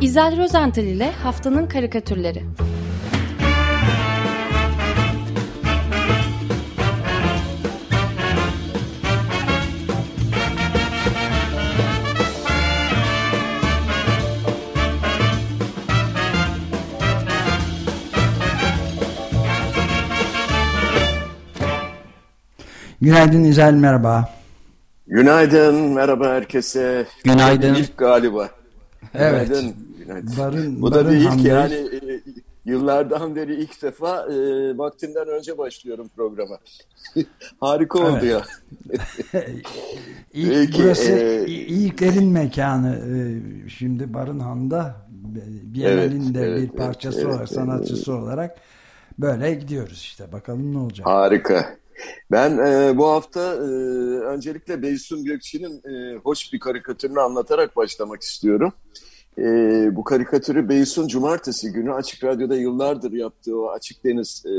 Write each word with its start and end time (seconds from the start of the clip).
İzel 0.00 0.36
Rozental 0.38 0.84
ile 0.84 1.12
Haftanın 1.12 1.66
Karikatürleri 1.66 2.44
Günaydın 23.00 23.44
İzel 23.44 23.72
merhaba. 23.72 24.28
Günaydın 25.06 25.74
merhaba 25.74 26.28
herkese. 26.28 27.06
Günaydın. 27.24 27.74
İlk 27.74 27.98
galiba. 27.98 28.48
Evet. 29.14 29.48
Günaydın. 29.48 29.87
Günaydın. 30.08 30.36
Barın, 30.38 30.82
Bu 30.82 30.94
da 30.94 31.10
bir 31.10 31.16
ilk 31.16 31.28
hamle- 31.28 31.48
yani 31.48 31.74
e, 31.74 32.20
yıllardan 32.64 33.36
beri 33.36 33.54
ilk 33.54 33.82
defa 33.82 34.26
e, 34.32 34.36
vaktinden 34.78 35.28
önce 35.28 35.58
başlıyorum 35.58 36.08
programa. 36.16 36.58
Harika 37.60 37.98
oldu 37.98 38.18
Evet. 38.22 38.24
ya. 38.24 38.42
İlk, 40.32 40.52
Peki, 40.52 40.82
burası 40.82 41.12
e, 41.12 41.46
ilklerin 41.48 42.28
mekanı. 42.32 42.94
E, 42.96 43.68
Şimdi 43.68 44.14
Barınhan'da 44.14 44.96
Biennale'nin 45.62 46.24
Evet, 46.24 46.34
de 46.34 46.40
evet, 46.40 46.62
bir 46.72 46.76
parçası 46.76 47.18
evet, 47.18 47.26
olarak, 47.28 47.40
evet, 47.40 47.50
sanatçısı 47.50 48.14
olarak 48.14 48.58
böyle 49.18 49.54
gidiyoruz 49.54 49.98
işte. 49.98 50.32
Bakalım 50.32 50.74
ne 50.74 50.78
olacak. 50.78 51.06
Harika. 51.06 51.76
Ben 52.30 52.58
e, 52.58 52.98
bu 52.98 53.06
hafta 53.06 53.54
e, 53.54 53.58
öncelikle 54.20 54.82
Beysun 54.82 55.24
Gökçe'nin 55.24 55.82
e, 55.84 56.16
hoş 56.16 56.52
bir 56.52 56.60
karikatürünü 56.60 57.20
anlatarak 57.20 57.76
başlamak 57.76 58.22
istiyorum. 58.22 58.72
E, 59.38 59.96
bu 59.96 60.04
karikatürü 60.04 60.68
Beysun 60.68 61.08
Cumartesi 61.08 61.72
günü 61.72 61.92
Açık 61.92 62.24
Radyo'da 62.24 62.56
yıllardır 62.56 63.12
yaptığı 63.12 63.60
o 63.60 63.68
Açık 63.68 64.04
Deniz 64.04 64.46
e, 64.46 64.52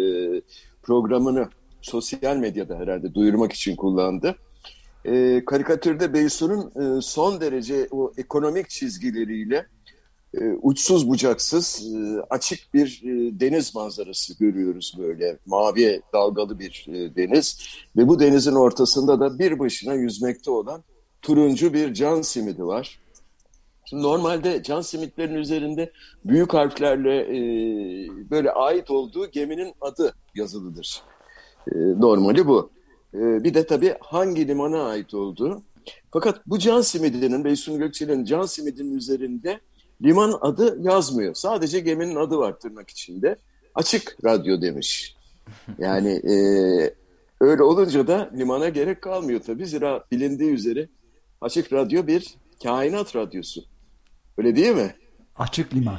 programını 0.83 1.49
sosyal 1.81 2.37
medyada 2.37 2.75
herhalde 2.75 3.13
duyurmak 3.13 3.53
için 3.53 3.75
kullandı. 3.75 4.35
E, 5.05 5.43
karikatürde 5.45 6.13
Beysun'un 6.13 6.97
e, 6.97 7.01
son 7.01 7.41
derece 7.41 7.87
o 7.91 8.11
ekonomik 8.17 8.69
çizgileriyle 8.69 9.65
e, 10.33 10.51
uçsuz 10.61 11.09
bucaksız 11.09 11.93
e, 11.95 12.21
açık 12.29 12.73
bir 12.73 13.01
e, 13.03 13.39
deniz 13.39 13.75
manzarası 13.75 14.37
görüyoruz 14.39 14.95
böyle 14.97 15.37
mavi 15.45 16.01
dalgalı 16.13 16.59
bir 16.59 16.85
e, 16.87 17.15
deniz 17.15 17.67
ve 17.97 18.07
bu 18.07 18.19
denizin 18.19 18.55
ortasında 18.55 19.19
da 19.19 19.39
bir 19.39 19.59
başına 19.59 19.93
yüzmekte 19.93 20.51
olan 20.51 20.83
turuncu 21.21 21.73
bir 21.73 21.93
can 21.93 22.21
simidi 22.21 22.65
var. 22.65 22.99
Şimdi 23.89 24.03
normalde 24.03 24.63
can 24.63 24.81
simitlerin 24.81 25.35
üzerinde 25.35 25.91
büyük 26.25 26.53
harflerle 26.53 27.17
e, 27.21 27.39
böyle 28.29 28.51
ait 28.51 28.91
olduğu 28.91 29.31
geminin 29.31 29.73
adı 29.81 30.13
yazılıdır. 30.35 31.01
E, 31.67 31.75
normali 31.75 32.47
bu. 32.47 32.69
E, 33.13 33.43
bir 33.43 33.53
de 33.53 33.67
tabii 33.67 33.95
hangi 33.99 34.47
limana 34.47 34.83
ait 34.83 35.13
olduğu. 35.13 35.63
Fakat 36.11 36.47
bu 36.47 36.59
can 36.59 36.81
simidinin, 36.81 37.43
Beysun 37.43 37.79
Gökçe'nin 37.79 38.25
can 38.25 38.45
simidinin 38.45 38.97
üzerinde 38.97 39.59
liman 40.01 40.37
adı 40.41 40.81
yazmıyor. 40.81 41.33
Sadece 41.33 41.79
geminin 41.79 42.15
adı 42.15 42.37
var 42.37 42.59
tırnak 42.59 42.89
içinde. 42.89 43.35
Açık 43.75 44.17
radyo 44.25 44.61
demiş. 44.61 45.15
Yani 45.79 46.11
e, 46.11 46.35
öyle 47.41 47.63
olunca 47.63 48.07
da 48.07 48.29
limana 48.37 48.69
gerek 48.69 49.01
kalmıyor 49.01 49.41
tabii. 49.45 49.65
Zira 49.65 50.03
bilindiği 50.11 50.51
üzere 50.51 50.87
Açık 51.41 51.73
Radyo 51.73 52.07
bir 52.07 52.33
kainat 52.63 53.15
radyosu. 53.15 53.63
Öyle 54.39 54.55
değil 54.55 54.75
mi? 54.75 54.95
Açık 55.35 55.75
liman. 55.75 55.97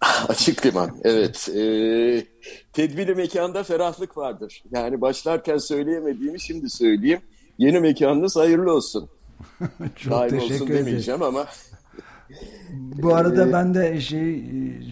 Açık 0.28 0.66
liman, 0.66 0.96
evet. 1.04 1.48
Ee, 1.48 2.26
tedbirli 2.72 3.14
mekanda 3.14 3.62
ferahlık 3.62 4.16
vardır. 4.16 4.62
Yani 4.72 5.00
başlarken 5.00 5.58
söyleyemediğimi 5.58 6.40
şimdi 6.40 6.70
söyleyeyim. 6.70 7.20
Yeni 7.58 7.80
mekanınız 7.80 8.36
hayırlı 8.36 8.72
olsun. 8.72 9.08
Çok 9.96 10.12
Daim 10.12 10.36
olsun 10.36 10.48
teşekkür 10.48 10.64
ederim. 10.70 10.86
demeyeceğim 10.86 11.22
ama 11.22 11.46
Bu 13.02 13.14
arada 13.14 13.52
ben 13.52 13.74
de 13.74 14.00
şey 14.00 14.34
e, 14.38 14.42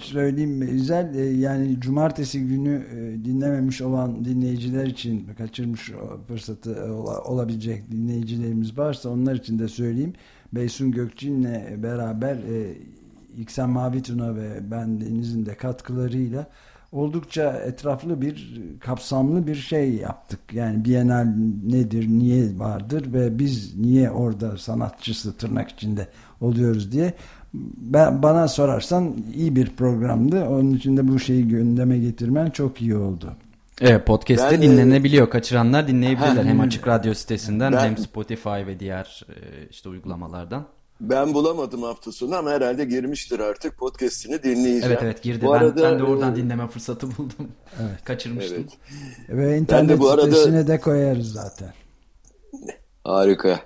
söyleyeyim 0.00 0.76
İzel 0.76 1.14
e, 1.14 1.24
yani 1.24 1.80
cumartesi 1.80 2.46
günü 2.46 2.86
e, 2.96 3.24
dinlememiş 3.24 3.82
olan 3.82 4.24
dinleyiciler 4.24 4.86
için 4.86 5.26
kaçırmış 5.38 5.90
fırsatı 6.28 6.94
ola- 6.94 7.22
olabilecek 7.22 7.90
dinleyicilerimiz 7.90 8.78
varsa 8.78 9.08
onlar 9.08 9.34
için 9.34 9.58
de 9.58 9.68
söyleyeyim. 9.68 10.12
Beysun 10.52 10.90
Gökçin'le 10.90 11.82
beraber 11.82 12.38
İksen 13.38 13.70
Mavi 13.70 14.02
Tuna 14.02 14.36
ve 14.36 14.70
ben 14.70 15.00
Deniz'in 15.00 15.46
de 15.46 15.54
katkılarıyla 15.54 16.46
oldukça 16.92 17.52
etraflı 17.52 18.20
bir 18.20 18.54
kapsamlı 18.80 19.46
bir 19.46 19.54
şey 19.54 19.94
yaptık. 19.94 20.40
Yani 20.52 20.84
Bienal 20.84 21.26
nedir, 21.66 22.08
niye 22.08 22.58
vardır 22.58 23.12
ve 23.12 23.38
biz 23.38 23.78
niye 23.78 24.10
orada 24.10 24.58
sanatçısı 24.58 25.36
tırnak 25.36 25.70
içinde 25.70 26.08
oluyoruz 26.40 26.92
diye 26.92 27.14
ben, 27.54 28.22
bana 28.22 28.48
sorarsan 28.48 29.14
iyi 29.34 29.56
bir 29.56 29.66
programdı. 29.66 30.44
Onun 30.44 30.74
için 30.74 30.96
de 30.96 31.08
bu 31.08 31.18
şeyi 31.18 31.48
gündeme 31.48 31.98
getirmen 31.98 32.50
çok 32.50 32.82
iyi 32.82 32.96
oldu. 32.96 33.32
Evet 33.80 34.06
podcast'te 34.06 34.50
Ben, 34.50 34.62
e, 34.62 34.62
dinlenebiliyor. 34.62 35.30
Kaçıranlar 35.30 35.88
dinleyebilirler. 35.88 36.44
Ha, 36.44 36.50
hem 36.50 36.60
Açık 36.60 36.88
Radyo 36.88 37.14
sitesinden 37.14 37.72
Ben- 37.72 37.84
hem 37.84 37.98
Spotify 37.98 38.48
ve 38.48 38.80
diğer 38.80 39.26
e, 39.28 39.34
işte 39.70 39.88
uygulamalardan. 39.88 40.64
Ben 41.00 41.34
bulamadım 41.34 41.82
hafta 41.82 42.12
sonu 42.12 42.36
ama 42.36 42.50
herhalde 42.50 42.84
girmiştir 42.84 43.38
artık. 43.40 43.78
Podcast'ini 43.78 44.42
dinleyeceğim. 44.42 44.86
Evet 44.86 44.98
evet 45.02 45.22
girdi. 45.22 45.46
Bu 45.46 45.52
ben, 45.52 45.58
arada, 45.58 45.82
ben 45.82 45.98
de 45.98 46.02
oradan 46.02 46.32
e, 46.32 46.36
dinleme 46.36 46.68
fırsatı 46.68 47.06
buldum. 47.06 47.52
Kaçırmıştım. 48.04 48.66
Evet. 49.28 49.38
Ve 49.38 49.58
internet 49.58 50.00
bu 50.00 50.10
arada- 50.10 50.26
sitesine 50.26 50.66
de 50.66 50.80
koyarız 50.80 51.32
zaten. 51.32 51.72
Harika. 53.04 53.60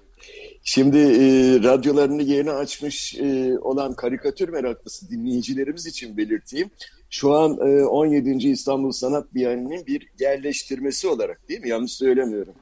Şimdi 0.65 0.99
e, 0.99 1.25
radyolarını 1.63 2.23
yeni 2.23 2.51
açmış 2.51 3.15
e, 3.15 3.59
olan 3.59 3.95
karikatür 3.95 4.49
meraklısı 4.49 5.11
dinleyicilerimiz 5.11 5.87
için 5.87 6.17
belirteyim. 6.17 6.71
Şu 7.11 7.35
an 7.35 7.53
e, 7.53 7.85
17. 7.85 8.49
İstanbul 8.49 8.93
Sanat 8.93 9.35
Bienali'nin 9.35 9.87
bir 9.87 10.09
yerleştirmesi 10.21 11.09
olarak 11.09 11.49
değil 11.49 11.61
mi? 11.61 11.69
Yanlış 11.69 11.93
söylemiyorum. 11.93 12.55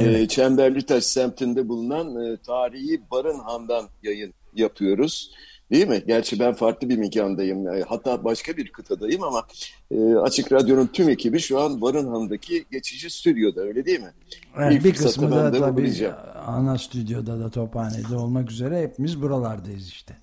E, 0.00 0.28
Çemberlitaş 0.28 1.04
semtinde 1.04 1.68
bulunan 1.68 2.24
e, 2.24 2.36
tarihi 2.36 3.00
Barınhan'dan 3.10 3.84
yayın 4.02 4.34
yapıyoruz. 4.54 5.30
Değil 5.70 5.88
mi? 5.88 6.02
Gerçi 6.06 6.38
ben 6.40 6.54
farklı 6.54 6.88
bir 6.88 6.96
mekandayım. 6.98 7.68
E, 7.68 7.82
Hatta 7.88 8.24
başka 8.24 8.56
bir 8.56 8.72
kıtadayım 8.72 9.22
ama 9.22 9.46
e, 9.90 10.14
Açık 10.14 10.52
Radyo'nun 10.52 10.86
tüm 10.86 11.08
ekibi 11.08 11.38
şu 11.40 11.60
an 11.60 11.80
Barınhan'daki 11.80 12.64
geçici 12.72 13.10
stüdyoda 13.10 13.60
öyle 13.60 13.84
değil 13.86 14.00
mi? 14.00 14.12
Evet, 14.58 14.72
İlk 14.72 14.84
bir 14.84 14.94
kısmı 14.94 15.30
da 15.30 15.52
tabii 15.52 15.80
uğrayacağım. 15.80 16.16
ana 16.46 16.78
stüdyoda 16.78 17.40
da 17.40 17.50
tophanede 17.50 18.16
olmak 18.16 18.50
üzere 18.50 18.82
hepimiz 18.82 19.22
buralardayız 19.22 19.88
işte. 19.88 20.16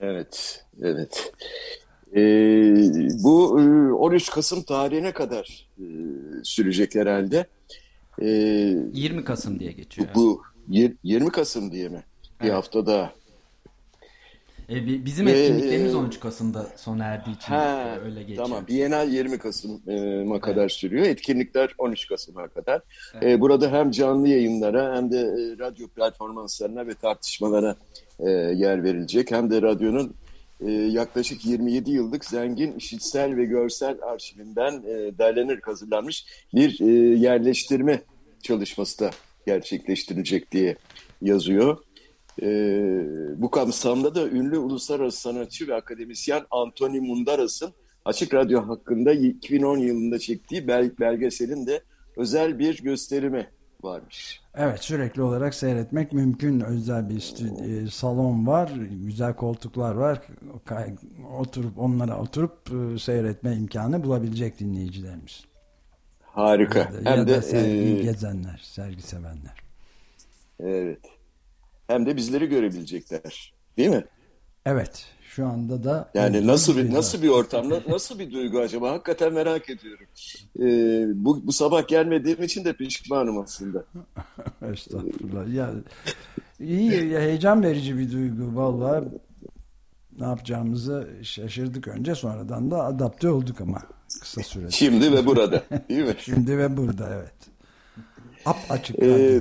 Evet, 0.00 0.64
evet. 0.82 1.32
Ee, 2.16 2.74
bu 3.22 3.60
e, 3.60 3.92
13 3.92 4.30
Kasım 4.30 4.62
tarihine 4.62 5.12
kadar 5.12 5.68
e, 5.78 5.84
sürecek 6.42 6.94
herhalde. 6.94 7.46
Ee, 8.20 8.26
20 8.92 9.24
Kasım 9.24 9.60
diye 9.60 9.72
geçiyor. 9.72 10.08
bu 10.14 10.42
yir- 10.68 10.96
20 11.02 11.30
Kasım 11.30 11.72
diye 11.72 11.88
mi? 11.88 12.04
Bir 12.40 12.44
Evet. 12.44 12.54
hafta 12.54 12.86
daha. 12.86 13.12
E, 14.70 14.86
bi- 14.86 15.04
bizim 15.04 15.28
etkinliklerimiz 15.28 15.94
13 15.94 16.20
Kasım'da 16.20 16.66
sona 16.76 17.04
erdiği 17.04 17.36
için 17.36 17.52
Ha, 17.52 17.96
e, 17.96 18.04
öyle 18.04 18.20
geçiyor. 18.22 18.44
tamam. 18.46 18.64
Bienal 18.68 19.10
20 19.12 19.38
Kasım'a 19.38 20.40
kadar 20.40 20.68
sürüyor. 20.68 21.06
Etkinlikler 21.06 21.74
13 21.78 22.08
Kasım'a 22.08 22.48
kadar. 22.48 22.82
Ee, 23.22 23.40
burada 23.40 23.72
hem 23.72 23.90
canlı 23.90 24.28
yayınlara 24.28 24.96
hem 24.96 25.10
de 25.12 25.18
e, 25.18 25.58
radyo 25.58 25.88
performanslarına 25.88 26.86
ve 26.86 26.94
tartışmalara 26.94 27.76
e, 28.20 28.30
yer 28.30 28.84
verilecek. 28.84 29.30
Hem 29.30 29.50
de 29.50 29.62
radyonun 29.62 30.14
e, 30.60 30.70
yaklaşık 30.70 31.44
27 31.46 31.90
yıllık 31.90 32.24
zengin 32.24 32.72
işitsel 32.72 33.36
ve 33.36 33.44
görsel 33.44 33.96
arşivinden 34.02 34.72
e, 34.72 35.18
derlenerek 35.18 35.66
hazırlanmış 35.66 36.24
bir 36.54 36.80
e, 36.80 37.18
yerleştirme 37.18 38.02
çalışması 38.42 38.98
da 38.98 39.10
gerçekleştirilecek 39.46 40.52
diye 40.52 40.76
yazıyor. 41.22 41.78
Ee, 42.42 43.02
bu 43.36 43.50
kapsamda 43.50 44.14
da 44.14 44.28
ünlü 44.28 44.58
uluslararası 44.58 45.20
sanatçı 45.20 45.68
ve 45.68 45.74
akademisyen 45.74 46.42
Anthony 46.50 47.00
Mundaras'ın 47.00 47.72
Açık 48.04 48.34
Radyo 48.34 48.68
hakkında 48.68 49.12
2010 49.12 49.78
yılında 49.78 50.18
çektiği 50.18 50.68
bel- 50.68 50.98
belgeselin 51.00 51.66
de 51.66 51.82
özel 52.16 52.58
bir 52.58 52.82
gösterimi 52.82 53.46
varmış. 53.82 54.40
Evet 54.54 54.84
sürekli 54.84 55.22
olarak 55.22 55.54
seyretmek 55.54 56.12
mümkün. 56.12 56.60
Özel 56.60 57.08
bir 57.08 57.34
e, 57.64 57.90
salon 57.90 58.46
var, 58.46 58.72
güzel 59.04 59.34
koltuklar 59.34 59.94
var. 59.94 60.22
Oturup 61.38 61.78
onlara 61.78 62.20
oturup 62.20 62.52
e, 62.70 62.98
seyretme 62.98 63.56
imkanı 63.56 64.04
bulabilecek 64.04 64.58
dinleyicilerimiz. 64.58 65.44
Harika. 66.34 66.78
Ya 66.78 66.92
da, 67.04 67.10
Hem 67.10 67.18
ya 67.18 67.26
de 67.26 67.36
da 67.36 67.42
sergi 67.42 67.70
e, 67.98 68.02
gezenler, 68.02 68.60
sergi 68.64 69.02
sevenler. 69.02 69.56
evet. 70.60 70.98
Hem 71.86 72.06
de 72.06 72.16
bizleri 72.16 72.46
görebilecekler. 72.48 73.52
Değil 73.76 73.88
mi? 73.88 74.04
Evet. 74.66 75.06
Şu 75.28 75.46
anda 75.46 75.84
da 75.84 76.10
yani 76.14 76.46
nasıl 76.46 76.76
bir 76.76 76.94
nasıl 76.94 77.22
bir 77.22 77.28
ortam 77.28 77.70
nasıl 77.88 78.18
bir 78.18 78.32
duygu 78.32 78.58
acaba 78.58 78.90
hakikaten 78.92 79.32
merak 79.32 79.70
ediyorum. 79.70 80.06
Ee, 80.60 81.06
bu 81.24 81.46
bu 81.46 81.52
sabah 81.52 81.88
gelmediğim 81.88 82.42
için 82.42 82.64
de 82.64 82.72
pişmanım 82.72 83.38
aslında. 83.38 83.84
Estağfurullah. 84.72 85.54
Ya 85.54 85.70
iyi 86.60 86.90
heyecan 87.18 87.62
verici 87.62 87.98
bir 87.98 88.12
duygu 88.12 88.56
vallahi. 88.56 89.04
Ne 90.18 90.26
yapacağımızı 90.26 91.08
şaşırdık 91.22 91.88
önce 91.88 92.14
sonradan 92.14 92.70
da 92.70 92.84
adapte 92.84 93.28
olduk 93.30 93.60
ama 93.60 93.82
kısa 94.20 94.42
sürede. 94.42 94.70
Şimdi 94.70 95.12
ve 95.12 95.26
burada 95.26 95.64
değil 95.88 96.04
mi? 96.04 96.14
Şimdi 96.18 96.58
ve 96.58 96.76
burada 96.76 97.14
evet. 97.14 97.34
Ap 98.44 98.56
açık. 98.70 99.02
Ee, 99.02 99.40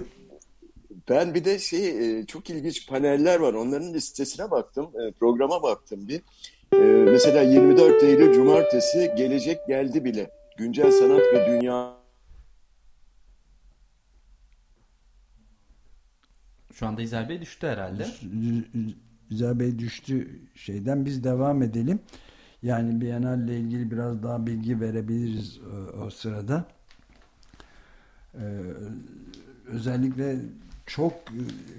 ben 1.10 1.34
bir 1.34 1.46
de 1.46 1.60
şey 1.60 2.20
e, 2.20 2.26
çok 2.26 2.50
ilginç 2.50 2.88
paneller 2.88 3.40
var. 3.40 3.54
Onların 3.54 3.94
listesine 3.94 4.52
baktım. 4.52 4.86
E, 4.86 5.12
programa 5.12 5.64
baktım 5.64 6.08
bir. 6.08 6.22
E, 6.74 6.78
mesela 7.12 7.42
24 7.42 8.04
Eylül 8.04 8.34
Cumartesi 8.34 9.12
gelecek 9.18 9.68
geldi 9.68 10.06
bile. 10.06 10.32
Güncel 10.58 10.92
sanat 10.92 11.22
ve 11.34 11.48
dünya 11.48 12.00
Şu 16.80 16.88
anda 16.88 17.02
İzel 17.02 17.30
Bey 17.30 17.42
düştü 17.42 17.68
herhalde. 17.68 18.08
İzel 19.30 19.60
Bey 19.60 19.80
düştü 19.80 20.40
şeyden 20.56 21.06
biz 21.06 21.24
devam 21.24 21.62
edelim. 21.64 22.00
Yani 22.64 23.02
Biennale 23.02 23.46
ile 23.46 23.60
ilgili 23.60 23.92
biraz 23.92 24.24
daha 24.24 24.48
bilgi 24.48 24.82
verebiliriz 24.82 25.60
o, 25.60 26.06
o 26.06 26.10
sırada. 26.10 26.66
Ee, 28.36 28.40
özellikle 29.68 30.40
çok 30.86 31.14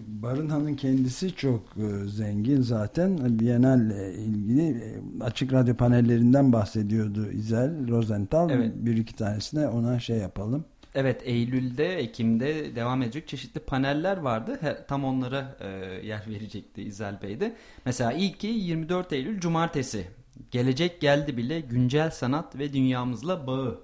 Barınhan'ın 0.07 0.75
kendisi 0.75 1.37
çok 1.37 1.63
e, 1.77 2.09
zengin 2.09 2.61
zaten. 2.61 3.39
Biennale 3.41 4.15
ilgili 4.15 4.69
e, 4.69 5.01
açık 5.25 5.53
radyo 5.53 5.75
panellerinden 5.75 6.53
bahsediyordu 6.53 7.31
İzel 7.31 7.89
Rosenthal. 7.89 8.51
Evet. 8.51 8.73
Bir 8.75 8.97
iki 8.97 9.17
tanesine 9.17 9.69
ona 9.69 10.01
şey 10.01 10.17
yapalım. 10.17 10.65
Evet 10.95 11.23
Eylül'de, 11.25 11.97
Ekim'de 11.97 12.77
devam 12.77 13.03
edecek 13.03 13.29
çeşitli 13.29 13.61
paneller 13.61 14.17
vardı. 14.17 14.59
Her, 14.61 14.87
tam 14.87 15.05
onlara 15.05 15.57
e, 15.61 15.69
yer 16.07 16.23
verecekti 16.29 16.83
İzel 16.83 17.23
Bey 17.23 17.41
de. 17.41 17.57
Mesela 17.87 18.13
ilki 18.13 18.47
24 18.47 19.13
Eylül 19.13 19.41
Cumartesi. 19.41 20.07
Gelecek 20.51 21.01
geldi 21.01 21.37
bile 21.37 21.61
güncel 21.61 22.11
sanat 22.11 22.59
ve 22.59 22.73
dünyamızla 22.73 23.47
bağı 23.47 23.81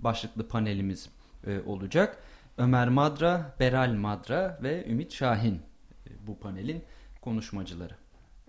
başlıklı 0.00 0.48
panelimiz 0.48 1.08
e, 1.46 1.60
olacak. 1.66 2.18
Ömer 2.58 2.88
Madra, 2.88 3.54
Beral 3.60 3.94
Madra 3.94 4.58
ve 4.62 4.86
Ümit 4.88 5.12
Şahin 5.12 5.54
e, 5.54 6.26
bu 6.26 6.38
panelin 6.38 6.82
konuşmacıları. 7.20 7.94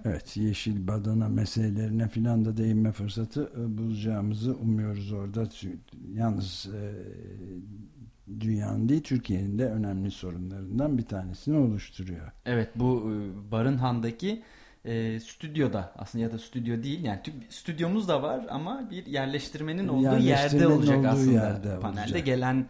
Evet, 0.06 0.38
yeşil 0.38 0.88
badana 0.88 1.30
meselelerine 1.30 2.08
filan 2.08 2.46
da 2.46 2.58
değinme 2.58 2.92
fırsatı 2.92 3.52
e, 3.58 3.78
bulacağımızı 3.78 4.56
umuyoruz 4.56 5.12
orada. 5.12 5.50
Yalnız 6.14 6.68
e, 6.76 6.94
dünyanın 8.40 8.90
değil 8.90 9.04
Türkiye'nin 9.04 9.60
de 9.60 9.66
önemli 9.66 10.12
sorunlarından 10.12 10.98
bir 10.98 11.06
tanesini 11.06 11.58
oluşturuyor. 11.58 12.32
Evet, 12.46 12.70
bu 12.76 13.12
Barınhan'daki 13.52 14.44
e, 14.86 15.20
stüdyoda 15.20 15.92
aslında 15.98 16.24
ya 16.24 16.32
da 16.32 16.40
stüdyo 16.40 16.84
değil 16.84 17.04
yani 17.04 17.20
stüdyomuz 17.50 18.08
da 18.08 18.24
var 18.24 18.46
ama 18.50 18.88
bir 18.92 19.06
yerleştirmenin 19.06 19.88
olduğu 19.88 20.04
yerleştirmenin 20.04 20.64
yerde 20.64 20.68
olacak 20.68 20.98
olduğu 20.98 21.08
aslında 21.08 21.32
yerde 21.32 21.80
panelde 21.80 22.02
olacak. 22.02 22.26
gelen 22.26 22.66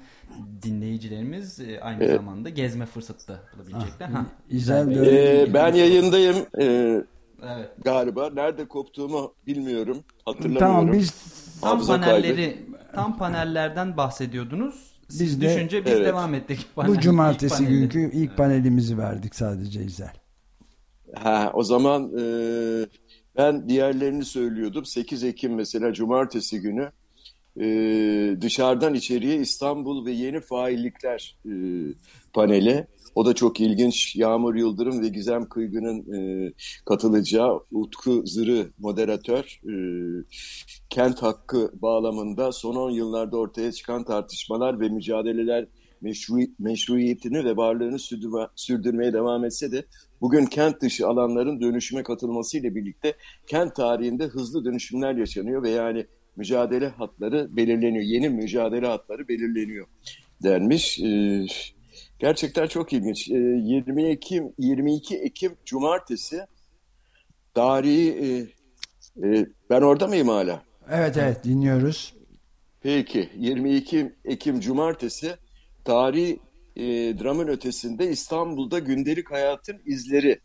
dinleyicilerimiz 0.64 1.60
e, 1.60 1.82
aynı 1.82 2.04
evet. 2.04 2.16
zamanda 2.16 2.50
gezme 2.50 2.86
fırsatı 2.86 3.28
da 3.28 3.40
bulabilecekler. 3.54 4.10
Ah, 4.12 4.14
ha, 4.14 4.26
İzel 4.50 4.92
ee, 4.92 5.54
ben 5.54 5.74
yayındayım 5.74 6.36
ee, 6.60 7.04
evet. 7.44 7.70
galiba 7.84 8.30
nerede 8.30 8.68
koptuğumu 8.68 9.34
bilmiyorum 9.48 10.04
hatırlamıyorum. 10.26 10.68
Tamam 10.68 10.94
biz 10.94 11.14
tam 11.62 11.88
panelleri 11.88 12.36
kaydı. 12.36 12.92
tam 12.94 13.18
panellerden 13.18 13.98
bahsediyordunuz. 13.98 14.96
Siz 15.10 15.22
biz 15.22 15.42
düşünce 15.42 15.86
biz 15.86 15.92
evet. 15.92 16.06
devam 16.06 16.34
ettik. 16.34 16.68
Bu 16.88 17.00
cumartesi 17.00 17.66
günkü 17.66 18.12
ilk 18.14 18.38
panelimizi 18.38 18.98
verdik 18.98 19.36
sadece 19.36 19.84
İzel. 19.84 20.25
Ha, 21.14 21.52
o 21.54 21.64
zaman 21.64 22.12
e, 22.18 22.24
ben 23.38 23.70
diğerlerini 23.70 24.26
söylüyordum. 24.26 24.86
8 24.86 25.24
Ekim 25.24 25.56
mesela 25.56 25.94
cumartesi 25.94 26.62
günü 26.62 26.92
e, 27.62 28.38
dışarıdan 28.42 28.94
içeriye 28.94 29.36
İstanbul 29.36 30.06
ve 30.06 30.12
yeni 30.12 30.42
faillikler 30.42 31.38
e, 31.46 31.54
paneli. 32.34 32.88
O 33.16 33.26
da 33.26 33.34
çok 33.34 33.62
ilginç. 33.62 34.16
Yağmur 34.16 34.56
Yıldırım 34.56 35.02
ve 35.02 35.08
Gizem 35.08 35.50
Kıygın'ın 35.50 36.14
e, 36.14 36.52
katılacağı 36.86 37.60
Utku 37.72 38.22
Zırı 38.26 38.72
moderatör 38.80 39.60
e, 39.70 39.76
kent 40.90 41.24
hakkı 41.24 41.72
bağlamında 41.82 42.52
son 42.52 42.76
10 42.76 42.90
yıllarda 42.90 43.38
ortaya 43.38 43.72
çıkan 43.72 44.04
tartışmalar 44.04 44.80
ve 44.80 44.90
mücadeleler 44.90 45.68
meşru, 46.02 46.38
meşruiyetini 46.60 47.46
ve 47.46 47.58
varlığını 47.58 48.00
sürdürme, 48.00 48.48
sürdürmeye 48.56 49.14
devam 49.14 49.46
etse 49.46 49.72
de 49.72 49.86
bugün 50.22 50.46
kent 50.46 50.82
dışı 50.82 51.08
alanların 51.08 51.62
dönüşüme 51.62 52.04
katılmasıyla 52.04 52.76
birlikte 52.76 53.14
kent 53.48 53.76
tarihinde 53.76 54.26
hızlı 54.26 54.66
dönüşümler 54.66 55.16
yaşanıyor 55.16 55.64
ve 55.64 55.70
yani 55.70 56.06
mücadele 56.36 56.88
hatları 56.88 57.56
belirleniyor. 57.56 58.04
Yeni 58.04 58.30
mücadele 58.30 58.88
hatları 58.88 59.28
belirleniyor 59.28 59.88
denmiş. 60.44 61.00
Ee, 61.00 61.46
gerçekten 62.20 62.68
çok 62.68 62.94
ilginç. 62.94 63.30
Ee, 63.30 63.34
20 63.34 64.04
Ekim 64.04 64.54
22 64.60 65.18
Ekim 65.18 65.54
Cumartesi 65.66 66.46
tarihi 67.54 68.12
e, 68.12 69.28
e, 69.28 69.46
ben 69.70 69.82
orada 69.82 70.08
mıyım 70.08 70.28
hala? 70.28 70.64
Evet 70.92 71.18
evet 71.18 71.44
dinliyoruz. 71.44 72.14
Peki 72.82 73.30
22 73.38 74.16
Ekim 74.26 74.60
Cumartesi 74.60 75.36
tarihi 75.86 76.40
e, 76.76 76.84
dramın 77.20 77.48
ötesinde 77.48 78.10
İstanbul'da 78.10 78.80
gündelik 78.80 79.32
hayatın 79.32 79.78
izleri. 79.86 80.40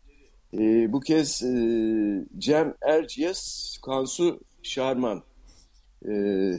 E, 0.53 0.93
bu 0.93 0.99
kez 0.99 1.43
e, 1.43 2.25
Cem 2.37 2.73
Erciyes, 2.81 3.77
Kansu 3.85 4.39
Şarman 4.63 5.23
e, 6.07 6.11
e, 6.11 6.57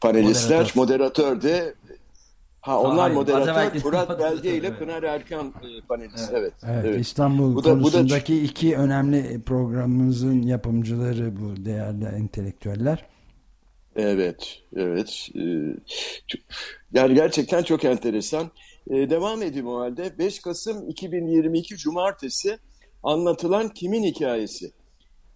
panelistler, 0.00 0.72
moderatör. 0.74 0.76
moderatör 0.76 1.42
de 1.42 1.74
Ha 2.60 2.80
onlar 2.80 2.98
Hayır, 2.98 3.14
moderatör 3.14 3.84
Murat 3.84 4.20
Belge 4.20 4.56
ile 4.56 4.78
Pınar 4.78 5.02
Erkan 5.02 5.46
e, 5.46 5.86
panelist. 5.88 6.32
Evet. 6.32 6.52
Evet, 6.62 6.84
evet. 6.84 7.00
İstanbul 7.00 7.54
bu 7.54 7.64
da, 7.64 7.70
konusundaki 7.70 8.32
bu 8.32 8.38
da... 8.38 8.42
iki 8.42 8.76
önemli 8.76 9.42
programımızın 9.42 10.42
yapımcıları 10.42 11.32
bu 11.36 11.64
değerli 11.64 12.04
entelektüeller. 12.04 13.09
Evet, 13.96 14.58
evet. 14.76 15.28
Ee, 15.36 15.40
yani 16.92 17.14
gerçekten 17.14 17.62
çok 17.62 17.84
enteresan. 17.84 18.50
Ee, 18.90 19.10
devam 19.10 19.42
edeyim 19.42 19.68
o 19.68 19.80
halde. 19.80 20.18
5 20.18 20.40
Kasım 20.40 20.88
2022 20.88 21.76
Cumartesi 21.76 22.58
anlatılan 23.02 23.68
kimin 23.68 24.02
hikayesi? 24.04 24.72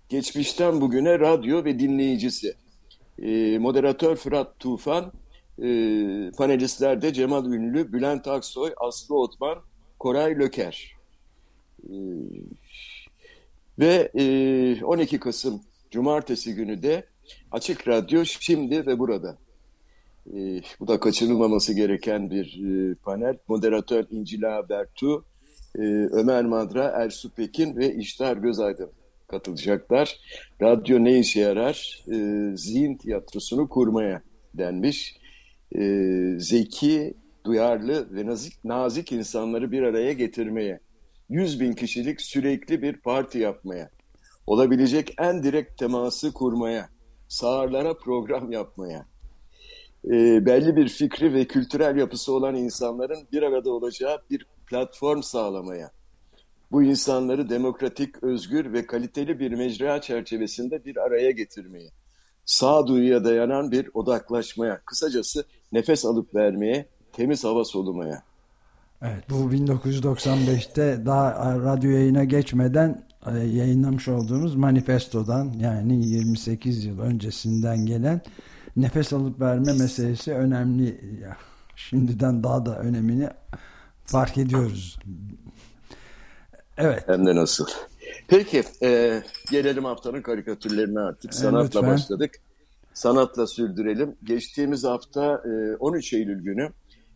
Geçmişten 0.09 0.81
bugüne 0.81 1.19
radyo 1.19 1.65
ve 1.65 1.79
dinleyicisi. 1.79 2.55
Ee, 3.23 3.59
moderatör 3.59 4.17
Fırat 4.17 4.59
Tufan, 4.59 5.13
panelistler 6.37 7.03
de 7.03 7.13
Cemal 7.13 7.47
Ünlü, 7.47 7.93
Bülent 7.93 8.29
Aksoy, 8.29 8.73
Aslı 8.77 9.19
Otman, 9.19 9.59
Koray 9.99 10.39
Löker. 10.39 10.95
Ve 13.79 14.11
12 14.85 15.21
Kasım 15.21 15.63
Cumartesi 15.91 16.55
günü 16.55 16.83
de 16.83 17.07
Açık 17.55 17.89
Radyo 17.89 18.25
şimdi 18.25 18.87
ve 18.87 18.99
burada. 18.99 19.39
E, 20.27 20.61
bu 20.81 20.89
da 20.89 21.01
kaçırılmaması 21.01 21.73
gereken 21.73 22.31
bir 22.31 22.61
e, 22.65 22.95
panel. 22.95 23.37
Moderatör 23.49 24.05
İncila 24.11 24.69
Bertu, 24.69 25.25
e, 25.79 25.81
Ömer 26.13 26.45
Madra, 26.45 26.85
Ersu 26.85 27.31
Pekin 27.31 27.77
ve 27.77 27.95
İştar 27.95 28.37
Gözaydın 28.37 28.91
katılacaklar. 29.29 30.17
Radyo 30.63 31.05
ne 31.05 31.19
işe 31.19 31.41
yarar? 31.41 32.05
E, 32.13 32.17
zihin 32.57 32.97
tiyatrosunu 32.97 33.69
kurmaya 33.69 34.23
denmiş. 34.55 35.17
E, 35.77 35.81
zeki, 36.39 37.15
duyarlı 37.45 38.15
ve 38.15 38.27
nazik, 38.27 38.65
nazik 38.65 39.13
insanları 39.13 39.73
bir 39.73 39.83
araya 39.83 40.13
getirmeye. 40.13 40.81
100 41.29 41.61
bin 41.61 41.73
kişilik 41.73 42.21
sürekli 42.21 42.83
bir 42.83 42.97
parti 42.97 43.39
yapmaya. 43.39 43.91
Olabilecek 44.47 45.15
en 45.19 45.43
direkt 45.43 45.79
teması 45.79 46.33
kurmaya 46.33 46.94
sağırlara 47.29 47.95
program 47.95 48.53
yapmaya, 48.53 49.07
e, 50.05 50.47
belli 50.47 50.77
bir 50.77 50.89
fikri 50.89 51.35
ve 51.35 51.45
kültürel 51.45 51.97
yapısı 51.97 52.33
olan 52.33 52.55
insanların 52.55 53.19
bir 53.33 53.43
arada 53.43 53.71
olacağı 53.71 54.19
bir 54.31 54.47
platform 54.67 55.23
sağlamaya, 55.23 55.91
bu 56.73 56.83
insanları 56.83 57.51
demokratik, 57.51 58.23
özgür 58.23 58.73
ve 58.73 58.87
kaliteli 58.87 59.39
bir 59.39 59.53
mecra 59.53 60.01
çerçevesinde 60.01 60.85
bir 60.85 60.97
araya 60.97 61.31
getirmeye, 61.31 61.91
sağduyuya 62.45 63.25
dayanan 63.25 63.73
bir 63.73 63.91
odaklaşmaya, 63.95 64.81
kısacası 64.85 65.45
nefes 65.73 66.05
alıp 66.05 66.35
vermeye, 66.35 66.87
temiz 67.13 67.45
hava 67.45 67.65
solumaya. 67.65 68.23
Evet 69.03 69.25
bu 69.31 69.35
1995'te 69.35 71.07
daha 71.07 71.59
radyo 71.59 71.91
yayına 71.91 72.25
geçmeden 72.25 73.07
yayınlamış 73.33 74.09
olduğumuz 74.09 74.55
manifestodan 74.55 75.53
yani 75.59 76.07
28 76.07 76.85
yıl 76.85 77.01
öncesinden 77.01 77.87
gelen 77.87 78.21
nefes 78.77 79.13
alıp 79.13 79.41
verme 79.41 79.73
meselesi 79.73 80.33
önemli. 80.33 81.01
Şimdiden 81.77 82.43
daha 82.43 82.67
da 82.67 82.79
önemini 82.79 83.29
fark 84.05 84.39
ediyoruz. 84.39 84.99
Evet. 86.79 87.03
Hem 87.07 87.27
de 87.27 87.35
nasıl. 87.37 87.67
Peki 88.29 88.63
e, 88.83 89.23
gelelim 89.51 89.85
haftanın 89.85 90.23
karikatürlerine 90.23 91.01
artık. 91.01 91.35
Sanatla 91.35 91.65
Lütfen. 91.65 91.87
başladık. 91.87 92.35
Sanatla 92.95 93.47
sürdürelim. 93.47 94.17
Geçtiğimiz 94.25 94.85
hafta 94.85 95.43
e, 95.45 95.77
13 95.77 96.13
Eylül 96.13 96.43
günü 96.43 96.69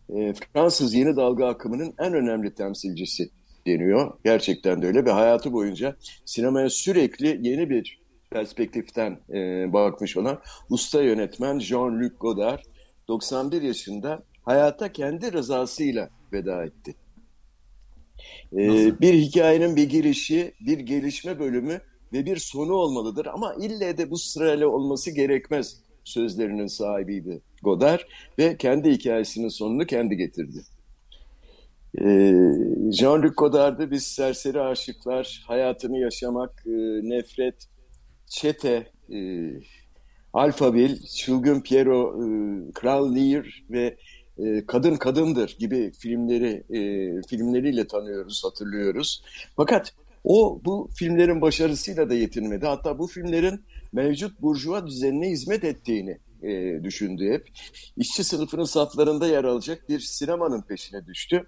e, 0.09 0.35
Fransız 0.53 0.95
yeni 0.95 1.17
dalga 1.17 1.47
akımının 1.49 1.95
en 1.99 2.15
önemli 2.15 2.55
temsilcisi 2.55 3.31
deniyor. 3.69 4.13
Gerçekten 4.25 4.83
de 4.83 4.87
öyle 4.87 5.05
ve 5.05 5.11
hayatı 5.11 5.53
boyunca 5.53 5.97
sinemaya 6.25 6.71
sürekli 6.71 7.49
yeni 7.49 7.71
bir 7.71 8.01
perspektiften 8.31 9.19
e, 9.31 9.73
bakmış 9.73 10.17
olan 10.17 10.41
usta 10.71 11.03
yönetmen 11.03 11.59
Jean-Luc 11.59 12.17
Godard 12.21 12.61
91 13.09 13.63
yaşında 13.63 14.23
hayata 14.43 14.93
kendi 14.93 15.33
rızasıyla 15.33 16.11
veda 16.33 16.65
etti. 16.65 16.95
Ee, 18.53 19.01
bir 19.01 19.15
hikayenin 19.15 19.77
bir 19.77 19.89
girişi, 19.89 20.55
bir 20.61 20.79
gelişme 20.79 21.39
bölümü 21.39 21.81
ve 22.13 22.27
bir 22.27 22.37
sonu 22.37 22.73
olmalıdır 22.73 23.27
ama 23.27 23.55
ille 23.55 23.99
de 23.99 24.11
bu 24.11 24.19
sırayla 24.19 24.69
olması 24.69 25.11
gerekmez 25.11 25.77
sözlerinin 26.05 26.67
sahibiydi 26.67 27.41
Godard 27.63 28.01
ve 28.39 28.57
kendi 28.57 28.91
hikayesinin 28.91 29.49
sonunu 29.49 29.87
kendi 29.87 30.17
getirdi. 30.17 30.59
Ee, 31.97 32.05
Jean-Luc 32.91 33.35
Godard'ı 33.35 33.91
biz 33.91 34.07
serseri 34.07 34.61
aşıklar, 34.61 35.45
hayatını 35.47 35.99
yaşamak, 35.99 36.63
e, 36.67 36.71
nefret, 37.03 37.69
çete, 38.27 38.87
e, 39.13 39.19
Alphaville, 40.33 40.97
Çılgın 41.17 41.61
Piero, 41.61 42.25
e, 42.25 42.29
Kral 42.73 43.15
Lear 43.15 43.65
ve 43.71 43.97
Kadın 44.67 44.95
Kadındır 44.97 45.57
gibi 45.59 45.93
filmleri 45.99 46.65
filmleriyle 47.29 47.87
tanıyoruz, 47.87 48.43
hatırlıyoruz. 48.45 49.23
Fakat 49.57 49.95
o 50.25 50.61
bu 50.65 50.89
filmlerin 50.95 51.41
başarısıyla 51.41 52.11
da 52.11 52.15
yetinmedi. 52.15 52.67
Hatta 52.67 52.99
bu 52.99 53.07
filmlerin 53.07 53.65
mevcut 53.93 54.43
burjuva 54.43 54.87
düzenine 54.87 55.29
hizmet 55.29 55.65
ettiğini 55.65 56.19
düşündü 56.85 57.33
hep. 57.33 57.49
İşçi 57.97 58.25
sınıfının 58.25 58.65
saflarında 58.65 59.27
yer 59.27 59.45
alacak 59.45 59.89
bir 59.89 60.01
sinemanın 60.01 60.63
peşine 60.63 61.07
düştü. 61.07 61.47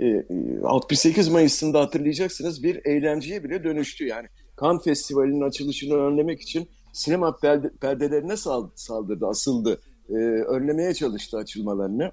E, 0.00 0.24
68 0.64 1.28
Mayıs'ında 1.28 1.80
hatırlayacaksınız 1.80 2.62
bir 2.62 2.86
eğlenceye 2.86 3.44
bile 3.44 3.64
dönüştü. 3.64 4.06
Yani 4.06 4.28
Cannes 4.60 4.84
Festivali'nin 4.84 5.40
açılışını 5.40 5.94
önlemek 5.94 6.40
için 6.40 6.68
sinema 6.92 7.36
perde, 7.36 7.70
perdelerine 7.80 8.36
saldırdı, 8.74 9.26
asıldı 9.26 9.80
e, 10.10 10.14
önlemeye 10.14 10.94
çalıştı 10.94 11.36
açılmalarını. 11.36 12.10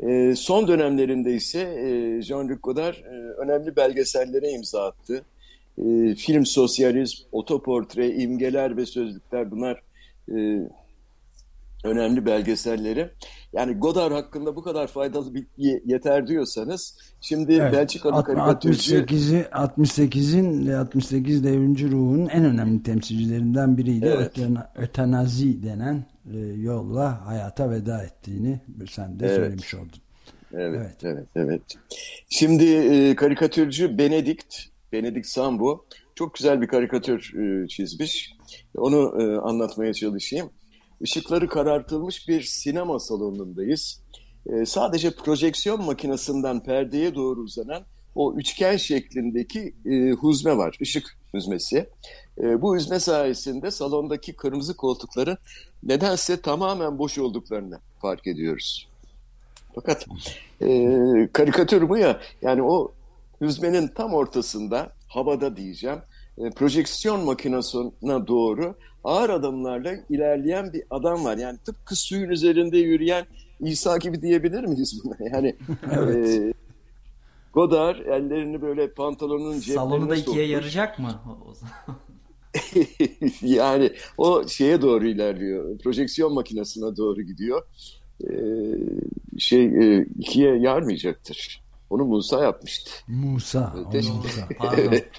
E, 0.00 0.34
son 0.36 0.68
dönemlerinde 0.68 1.34
ise 1.34 1.60
e, 1.60 1.88
Jean-Luc 2.22 2.60
Godard 2.60 2.94
e, 2.94 3.08
önemli 3.38 3.76
belgesellere 3.76 4.50
imza 4.50 4.86
attı. 4.86 5.24
Film 6.16 6.46
sosyalizm, 6.46 7.24
otoportre, 7.32 8.14
imgeler 8.14 8.76
ve 8.76 8.86
sözlükler 8.86 9.50
bunlar 9.50 9.82
e, 10.36 10.68
önemli 11.84 12.26
belgeselleri. 12.26 13.10
Yani 13.52 13.74
Godard 13.74 14.12
hakkında 14.12 14.56
bu 14.56 14.62
kadar 14.62 14.86
faydalı 14.86 15.34
bilgi 15.34 15.82
yeter 15.84 16.26
diyorsanız 16.26 16.98
şimdi 17.20 17.52
evet, 17.52 17.72
Belçikalı 17.72 18.24
karikatürcü 18.24 18.96
68'i 18.96 19.42
68'in 19.42 20.72
68 20.72 21.44
devrimci 21.44 21.90
ruhunun 21.90 22.28
en 22.28 22.44
önemli 22.44 22.82
temsilcilerinden 22.82 23.76
biriydi. 23.76 24.06
Evet. 24.16 24.32
Ötenazi 24.76 25.62
denen 25.62 26.04
e, 26.34 26.38
yolla 26.38 27.26
hayata 27.26 27.70
veda 27.70 28.02
ettiğini 28.02 28.60
sen 28.90 29.20
de 29.20 29.26
evet. 29.26 29.36
söylemiş 29.36 29.74
oldun. 29.74 30.00
Evet, 30.52 30.74
evet, 30.74 30.96
evet. 31.04 31.26
evet. 31.36 31.62
Şimdi 32.28 32.64
e, 32.64 33.16
karikatürcü 33.16 33.98
Benedikt, 33.98 34.56
Benedikt 34.92 35.26
Sambo 35.26 35.84
çok 36.14 36.34
güzel 36.34 36.62
bir 36.62 36.66
karikatür 36.66 37.34
e, 37.34 37.68
çizmiş. 37.68 38.36
Onu 38.76 39.22
e, 39.22 39.36
anlatmaya 39.36 39.94
çalışayım. 39.94 40.50
Işıkları 41.00 41.48
karartılmış 41.48 42.28
bir 42.28 42.42
sinema 42.42 43.00
salonundayız. 43.00 44.00
E, 44.46 44.66
sadece 44.66 45.10
projeksiyon 45.10 45.84
makinesinden 45.84 46.62
perdeye 46.62 47.14
doğru 47.14 47.40
uzanan 47.40 47.82
o 48.14 48.34
üçgen 48.34 48.76
şeklindeki 48.76 49.74
e, 49.86 50.10
huzme 50.10 50.56
var, 50.56 50.78
ışık 50.82 51.18
huzmesi. 51.32 51.88
E, 52.38 52.62
bu 52.62 52.76
huzme 52.76 53.00
sayesinde 53.00 53.70
salondaki 53.70 54.36
kırmızı 54.36 54.76
koltukların 54.76 55.38
nedense 55.82 56.40
tamamen 56.40 56.98
boş 56.98 57.18
olduklarını 57.18 57.78
fark 58.00 58.26
ediyoruz. 58.26 58.88
Fakat 59.74 60.06
e, 60.60 60.68
karikatür 61.32 61.88
bu 61.88 61.96
ya, 61.96 62.20
yani 62.42 62.62
o 62.62 62.92
hüzmenin 63.40 63.88
tam 63.88 64.14
ortasında, 64.14 64.92
havada 65.08 65.56
diyeceğim, 65.56 65.98
e, 66.38 66.50
projeksiyon 66.50 67.24
makinesine 67.24 68.26
doğru 68.26 68.74
ağır 69.04 69.30
adımlarla 69.30 69.94
ilerleyen 70.10 70.72
bir 70.72 70.82
adam 70.90 71.24
var. 71.24 71.36
Yani 71.36 71.58
tıpkı 71.58 71.96
suyun 71.96 72.30
üzerinde 72.30 72.78
yürüyen 72.78 73.26
İsa 73.60 73.96
gibi 73.96 74.22
diyebilir 74.22 74.64
miyiz 74.64 75.00
buna? 75.04 75.14
Yani 75.32 75.56
evet. 75.92 76.28
e, 76.28 76.52
Godard 77.52 77.98
ellerini 77.98 78.62
böyle 78.62 78.90
pantolonun 78.90 79.60
ceplerine 79.60 79.74
Salonu 79.74 80.10
da 80.10 80.16
ikiye 80.16 80.46
yarayacak 80.46 80.98
mı? 80.98 81.20
yani 83.42 83.90
o 84.18 84.48
şeye 84.48 84.82
doğru 84.82 85.08
ilerliyor. 85.08 85.78
Projeksiyon 85.78 86.34
makinesine 86.34 86.96
doğru 86.96 87.22
gidiyor. 87.22 87.62
Ee, 88.24 88.34
şey 89.38 89.64
e, 89.64 90.06
ikiye 90.18 90.56
yarmayacaktır. 90.56 91.65
Onu 91.90 92.04
Musa 92.04 92.44
yapmıştı. 92.44 92.90
Musa. 93.08 93.74
Musa. 93.94 94.48
evet. 94.76 95.10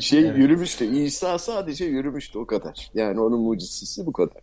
şey 0.00 0.20
evet. 0.20 0.38
yürümüştü. 0.38 0.84
İsa 0.84 1.38
sadece 1.38 1.84
yürümüştü 1.84 2.38
o 2.38 2.46
kadar. 2.46 2.90
Yani 2.94 3.20
onun 3.20 3.40
mucizesi 3.40 4.06
bu 4.06 4.12
kadar. 4.12 4.42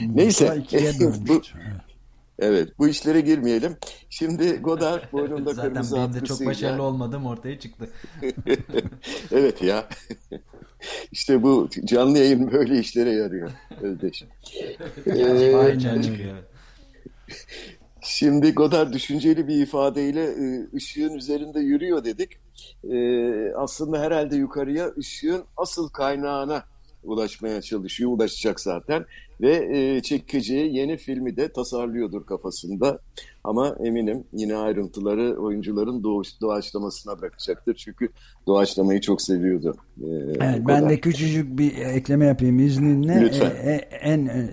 Musa 0.00 0.54
Neyse. 0.54 0.64
bu, 1.28 1.42
evet 2.38 2.78
bu 2.78 2.88
işlere 2.88 3.20
girmeyelim. 3.20 3.76
Şimdi 4.10 4.56
Godard 4.56 5.02
boynunda 5.12 5.54
Zaten 5.54 5.72
kırmızı 5.72 5.96
benim 5.96 6.14
de 6.14 6.24
çok 6.24 6.46
başarılı 6.46 6.82
olmadım 6.82 7.26
ortaya 7.26 7.58
çıktı. 7.58 7.90
evet 9.32 9.62
ya. 9.62 9.88
İşte 11.12 11.42
bu 11.42 11.68
canlı 11.84 12.18
yayın 12.18 12.52
böyle 12.52 12.78
işlere 12.78 13.10
yarıyor 13.10 13.50
Özdeş. 13.80 14.24
ee, 15.06 15.56
Aynen 15.56 15.98
öyle. 15.98 16.34
Şimdi 18.08 18.54
Godard 18.54 18.92
düşünceli 18.92 19.48
bir 19.48 19.62
ifadeyle 19.62 20.24
e, 20.24 20.76
ışığın 20.76 21.14
üzerinde 21.14 21.60
yürüyor 21.60 22.04
dedik. 22.04 22.32
E, 22.84 23.54
aslında 23.54 24.00
herhalde 24.00 24.36
yukarıya 24.36 24.90
ışığın 24.98 25.44
asıl 25.56 25.88
kaynağına 25.88 26.64
ulaşmaya 27.06 27.62
çalışıyor, 27.62 28.10
ulaşacak 28.10 28.60
zaten. 28.60 29.04
Ve 29.40 29.68
e, 29.72 30.02
çekeceği 30.02 30.76
yeni 30.76 30.96
filmi 30.96 31.36
de 31.36 31.52
tasarlıyordur 31.52 32.26
kafasında. 32.26 32.98
Ama 33.44 33.76
eminim 33.84 34.24
yine 34.32 34.56
ayrıntıları 34.56 35.36
oyuncuların 35.40 36.02
doğuş, 36.02 36.40
doğaçlamasına 36.40 37.18
bırakacaktır. 37.20 37.74
Çünkü 37.74 38.08
doğaçlamayı 38.46 39.00
çok 39.00 39.22
seviyordu. 39.22 39.76
E, 40.00 40.06
evet, 40.40 40.60
ben 40.68 40.88
de 40.88 41.00
küçücük 41.00 41.58
bir 41.58 41.76
ekleme 41.76 42.26
yapayım 42.26 42.58
izninle. 42.58 43.20
Lütfen. 43.20 43.50
E, 43.50 43.72
en 44.00 44.26
e, 44.26 44.50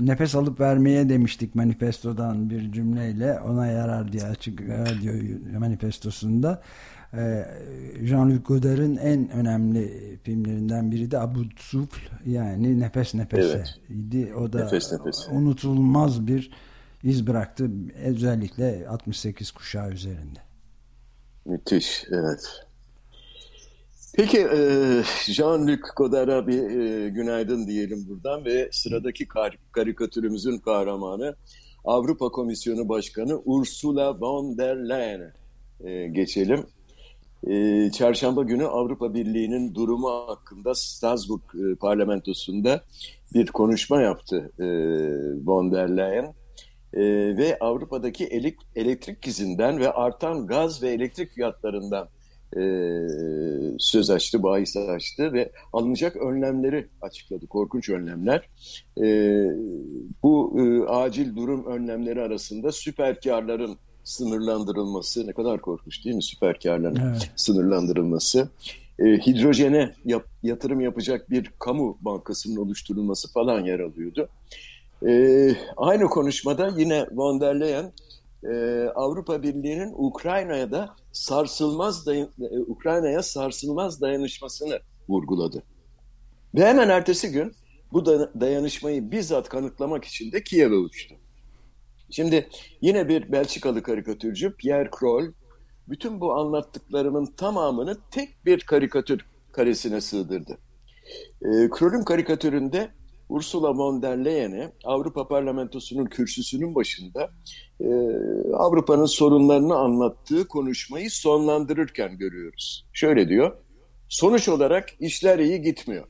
nefes 0.00 0.34
alıp 0.34 0.60
vermeye 0.60 1.08
demiştik 1.08 1.54
manifestodan 1.54 2.50
bir 2.50 2.72
cümleyle. 2.72 3.40
Ona 3.40 3.66
yarar 3.66 4.12
diye 4.12 4.24
açık 4.24 4.60
radyo 4.60 5.12
manifestosunda. 5.58 6.62
Ee, 7.14 7.44
Jean-Luc 8.02 8.42
Godard'ın 8.42 8.96
en 8.96 9.30
önemli 9.30 10.16
filmlerinden 10.22 10.90
biri 10.90 11.10
de 11.10 11.18
Abu 11.18 11.44
Sufl 11.56 12.00
yani 12.26 12.80
Nefes 12.80 13.14
Nefese 13.14 13.48
evet. 13.48 13.74
idi. 13.88 14.34
O 14.34 14.52
da 14.52 14.64
nefes, 14.64 14.92
nefes. 14.92 15.28
unutulmaz 15.30 16.26
bir 16.26 16.50
iz 17.02 17.26
bıraktı 17.26 17.70
özellikle 18.04 18.88
68 18.88 19.50
kuşağı 19.50 19.90
üzerinde. 19.90 20.38
Müthiş 21.44 22.04
evet. 22.10 22.64
Peki 24.14 24.38
e, 24.38 24.58
Jean-Luc 25.26 25.80
Godard'a 25.96 26.46
bir 26.46 26.62
e, 26.62 27.08
günaydın 27.08 27.66
diyelim 27.66 28.06
buradan 28.08 28.44
ve 28.44 28.68
sıradaki 28.72 29.28
kar 29.28 29.58
karikatürümüzün 29.72 30.58
kahramanı 30.58 31.36
Avrupa 31.84 32.28
Komisyonu 32.28 32.88
Başkanı 32.88 33.42
Ursula 33.44 34.20
von 34.20 34.58
der 34.58 34.76
Leyen'e 34.76 35.32
e, 35.90 36.08
geçelim 36.08 36.66
e, 37.46 37.90
çarşamba 37.90 38.42
günü 38.42 38.66
Avrupa 38.66 39.14
Birliği'nin 39.14 39.74
durumu 39.74 40.08
hakkında 40.08 40.74
Strasbourg 40.74 41.42
e, 41.54 41.74
parlamentosunda 41.74 42.82
bir 43.34 43.46
konuşma 43.46 44.00
yaptı 44.00 44.52
e, 44.60 44.66
von 45.46 45.72
der 45.72 45.96
Leyen. 45.96 46.34
e, 46.94 47.02
ve 47.36 47.58
Avrupa'daki 47.60 48.24
elek, 48.24 48.56
elektrik 48.76 49.22
gizinden 49.22 49.78
ve 49.80 49.92
artan 49.92 50.46
gaz 50.46 50.82
ve 50.82 50.88
elektrik 50.88 51.30
fiyatlarından 51.30 52.08
e, 52.56 52.62
söz 53.78 54.10
açtı, 54.10 54.42
bahis 54.42 54.76
açtı 54.76 55.32
ve 55.32 55.52
alınacak 55.72 56.16
önlemleri 56.16 56.88
açıkladı. 57.00 57.46
Korkunç 57.46 57.90
önlemler. 57.90 58.48
Bu 60.22 60.56
acil 60.88 61.36
durum 61.36 61.66
önlemleri 61.66 62.22
arasında 62.22 62.72
süper 62.72 63.20
karların 63.20 63.78
sınırlandırılması 64.04 65.26
ne 65.26 65.32
kadar 65.32 65.60
korkunç 65.60 66.04
değil 66.04 66.16
mi 66.16 66.22
süper 66.22 66.60
karların 66.60 66.96
evet. 66.96 67.30
sınırlandırılması 67.36 68.48
e, 68.98 69.04
hidrojene 69.04 69.94
yap, 70.04 70.26
yatırım 70.42 70.80
yapacak 70.80 71.30
bir 71.30 71.50
kamu 71.58 71.98
bankasının 72.00 72.56
oluşturulması 72.56 73.32
falan 73.32 73.64
yer 73.64 73.80
alıyordu. 73.80 74.28
E, 75.06 75.12
aynı 75.76 76.04
konuşmada 76.04 76.70
yine 76.76 77.06
von 77.12 77.40
der 77.40 77.60
Leyen 77.60 77.92
e, 78.44 78.84
Avrupa 78.94 79.42
Birliği'nin 79.42 79.92
Ukrayna'ya 79.96 80.70
da 80.70 80.94
sarsılmaz 81.12 82.06
dayan, 82.06 82.28
e, 82.40 82.58
Ukrayna'ya 82.58 83.22
sarsılmaz 83.22 84.00
dayanışmasını 84.00 84.78
vurguladı. 85.08 85.62
Ve 86.54 86.66
hemen 86.66 86.88
ertesi 86.88 87.30
gün 87.30 87.52
bu 87.92 88.06
da, 88.06 88.40
dayanışmayı 88.40 89.10
bizzat 89.10 89.48
kanıtlamak 89.48 90.04
için 90.04 90.32
de 90.32 90.42
Kiev'e 90.42 90.74
uçtu. 90.74 91.14
Şimdi 92.12 92.48
yine 92.80 93.08
bir 93.08 93.32
Belçikalı 93.32 93.82
karikatürcü 93.82 94.56
Pierre 94.56 94.90
Kroll 94.90 95.32
bütün 95.88 96.20
bu 96.20 96.32
anlattıklarımın 96.32 97.26
tamamını 97.26 97.96
tek 98.10 98.44
bir 98.44 98.60
karikatür 98.60 99.26
karesine 99.52 100.00
sığdırdı. 100.00 100.58
E, 101.42 101.48
Kroll'ün 101.70 102.04
karikatüründe 102.04 102.90
Ursula 103.28 103.74
von 103.74 104.02
der 104.02 104.24
Leyen'e 104.24 104.72
Avrupa 104.84 105.28
Parlamentosu'nun 105.28 106.06
kürsüsünün 106.06 106.74
başında 106.74 107.30
e, 107.80 107.88
Avrupa'nın 108.54 109.06
sorunlarını 109.06 109.74
anlattığı 109.74 110.48
konuşmayı 110.48 111.10
sonlandırırken 111.10 112.18
görüyoruz. 112.18 112.86
Şöyle 112.92 113.28
diyor, 113.28 113.56
sonuç 114.08 114.48
olarak 114.48 114.88
işler 115.00 115.38
iyi 115.38 115.62
gitmiyor. 115.62 116.06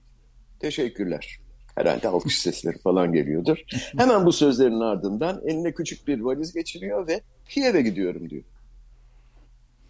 Teşekkürler. 0.61 1.42
Herhalde 1.75 2.09
alkış 2.09 2.39
sesleri 2.39 2.79
falan 2.79 3.13
geliyordur. 3.13 3.59
Hemen 3.99 4.27
bu 4.27 4.33
sözlerin 4.33 4.81
ardından 4.81 5.43
eline 5.47 5.73
küçük 5.73 6.09
bir 6.09 6.21
valiz 6.21 6.53
geçiriyor 6.53 7.07
ve 7.07 7.21
Kiev'e 7.49 7.83
gidiyorum 7.83 8.31
diyor. 8.31 8.43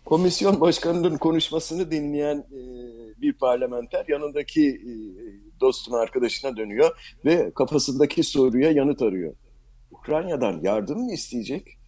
Komisyon 0.04 0.60
başkanının 0.60 1.16
konuşmasını 1.16 1.90
dinleyen 1.90 2.36
e, 2.36 2.60
bir 3.20 3.32
parlamenter 3.32 4.04
yanındaki 4.08 4.68
e, 4.70 4.92
dostuna, 5.60 5.98
arkadaşına 5.98 6.56
dönüyor 6.56 7.16
ve 7.24 7.52
kafasındaki 7.54 8.22
soruya 8.22 8.70
yanıt 8.70 9.02
arıyor. 9.02 9.34
Ukrayna'dan 9.90 10.60
yardım 10.62 10.98
mı 10.98 11.12
isteyecek? 11.12 11.78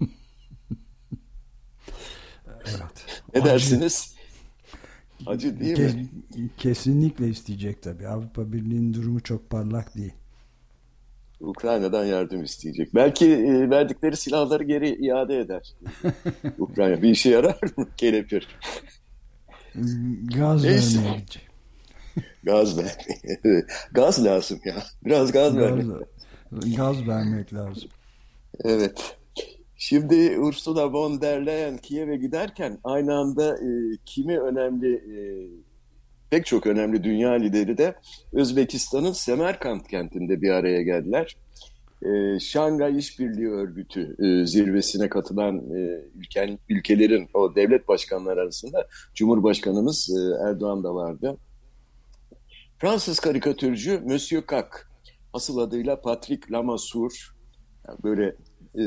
evet. 2.46 3.22
Ne 3.34 3.44
dersiniz? 3.44 4.17
Acı 5.26 5.60
değil 5.60 5.76
Kes, 5.76 5.94
mi? 5.94 6.08
Kesinlikle 6.58 7.28
isteyecek 7.28 7.82
tabii. 7.82 8.08
Avrupa 8.08 8.52
Birliği'nin 8.52 8.94
durumu 8.94 9.20
çok 9.20 9.50
parlak 9.50 9.96
değil. 9.96 10.12
Ukrayna'dan 11.40 12.04
yardım 12.04 12.44
isteyecek. 12.44 12.94
Belki 12.94 13.26
e, 13.32 13.70
verdikleri 13.70 14.16
silahları 14.16 14.64
geri 14.64 15.06
iade 15.06 15.38
eder. 15.38 15.74
Ukrayna 16.58 17.02
bir 17.02 17.10
işe 17.10 17.30
yarar 17.30 17.58
mı? 17.76 17.88
Kelepir. 17.96 18.48
Gaz 20.36 20.64
Neyse. 20.64 20.98
vermeye 20.98 21.16
gidecek. 21.16 21.48
Gaz 22.42 22.78
vermeye. 22.78 23.66
gaz 23.92 24.24
lazım 24.24 24.60
ya. 24.64 24.82
Biraz 25.04 25.32
gaz, 25.32 25.54
gaz 25.54 25.56
vermek 25.56 26.06
Gaz 26.76 27.08
vermek 27.08 27.54
lazım. 27.54 27.88
Evet. 28.64 29.17
Şimdi 29.80 30.38
Ursula 30.40 30.92
von 30.92 31.20
der 31.20 31.46
Leyen 31.46 31.78
Kiev'e 31.78 32.16
giderken 32.16 32.78
aynı 32.84 33.14
anda 33.14 33.56
e, 33.56 33.68
kimi 34.04 34.40
önemli 34.40 34.94
e, 34.94 35.20
pek 36.30 36.46
çok 36.46 36.66
önemli 36.66 37.04
dünya 37.04 37.32
lideri 37.32 37.78
de 37.78 37.94
Özbekistan'ın 38.32 39.12
Semerkant 39.12 39.88
kentinde 39.88 40.42
bir 40.42 40.50
araya 40.50 40.82
geldiler. 40.82 41.36
E, 42.02 42.40
Şangay 42.40 42.98
İşbirliği 42.98 43.48
Örgütü 43.48 44.16
e, 44.18 44.46
zirvesine 44.46 45.08
katılan 45.08 45.56
e, 45.56 46.04
ülken, 46.18 46.58
ülkelerin 46.68 47.28
o 47.34 47.54
devlet 47.54 47.88
başkanları 47.88 48.40
arasında 48.40 48.88
Cumhurbaşkanımız 49.14 50.10
e, 50.10 50.48
Erdoğan 50.48 50.84
da 50.84 50.94
vardı. 50.94 51.36
Fransız 52.78 53.20
karikatürcü 53.20 54.00
Monsieur 54.06 54.42
Kak, 54.42 54.90
asıl 55.32 55.58
adıyla 55.58 56.00
Patrick 56.00 56.52
Lamassoure, 56.52 57.14
yani 57.88 57.98
böyle 58.04 58.36
e, 58.78 58.84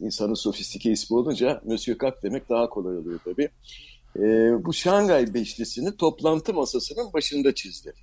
insanın 0.00 0.34
sofistike 0.34 0.90
ismi 0.90 1.16
olunca 1.16 1.60
Monsieur 1.64 1.98
Kak 1.98 2.22
demek 2.22 2.48
daha 2.48 2.68
kolay 2.68 2.96
oluyor 2.98 3.20
tabii. 3.24 3.48
E, 4.16 4.22
bu 4.64 4.72
Şangay 4.72 5.34
Beşlisi'ni 5.34 5.96
toplantı 5.96 6.54
masasının 6.54 7.12
başında 7.12 7.54
çizdi. 7.54 7.94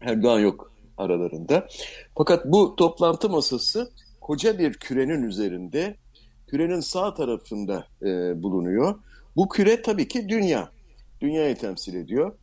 Erdoğan 0.00 0.40
yok 0.40 0.72
aralarında. 0.98 1.68
Fakat 2.16 2.46
bu 2.46 2.76
toplantı 2.76 3.28
masası 3.28 3.90
koca 4.20 4.58
bir 4.58 4.72
kürenin 4.72 5.22
üzerinde, 5.22 5.96
kürenin 6.46 6.80
sağ 6.80 7.14
tarafında 7.14 7.86
e, 8.02 8.42
bulunuyor. 8.42 8.94
Bu 9.36 9.48
küre 9.48 9.82
tabii 9.82 10.08
ki 10.08 10.28
dünya. 10.28 10.70
Dünyayı 11.20 11.56
temsil 11.56 11.94
ediyor. 11.94 12.36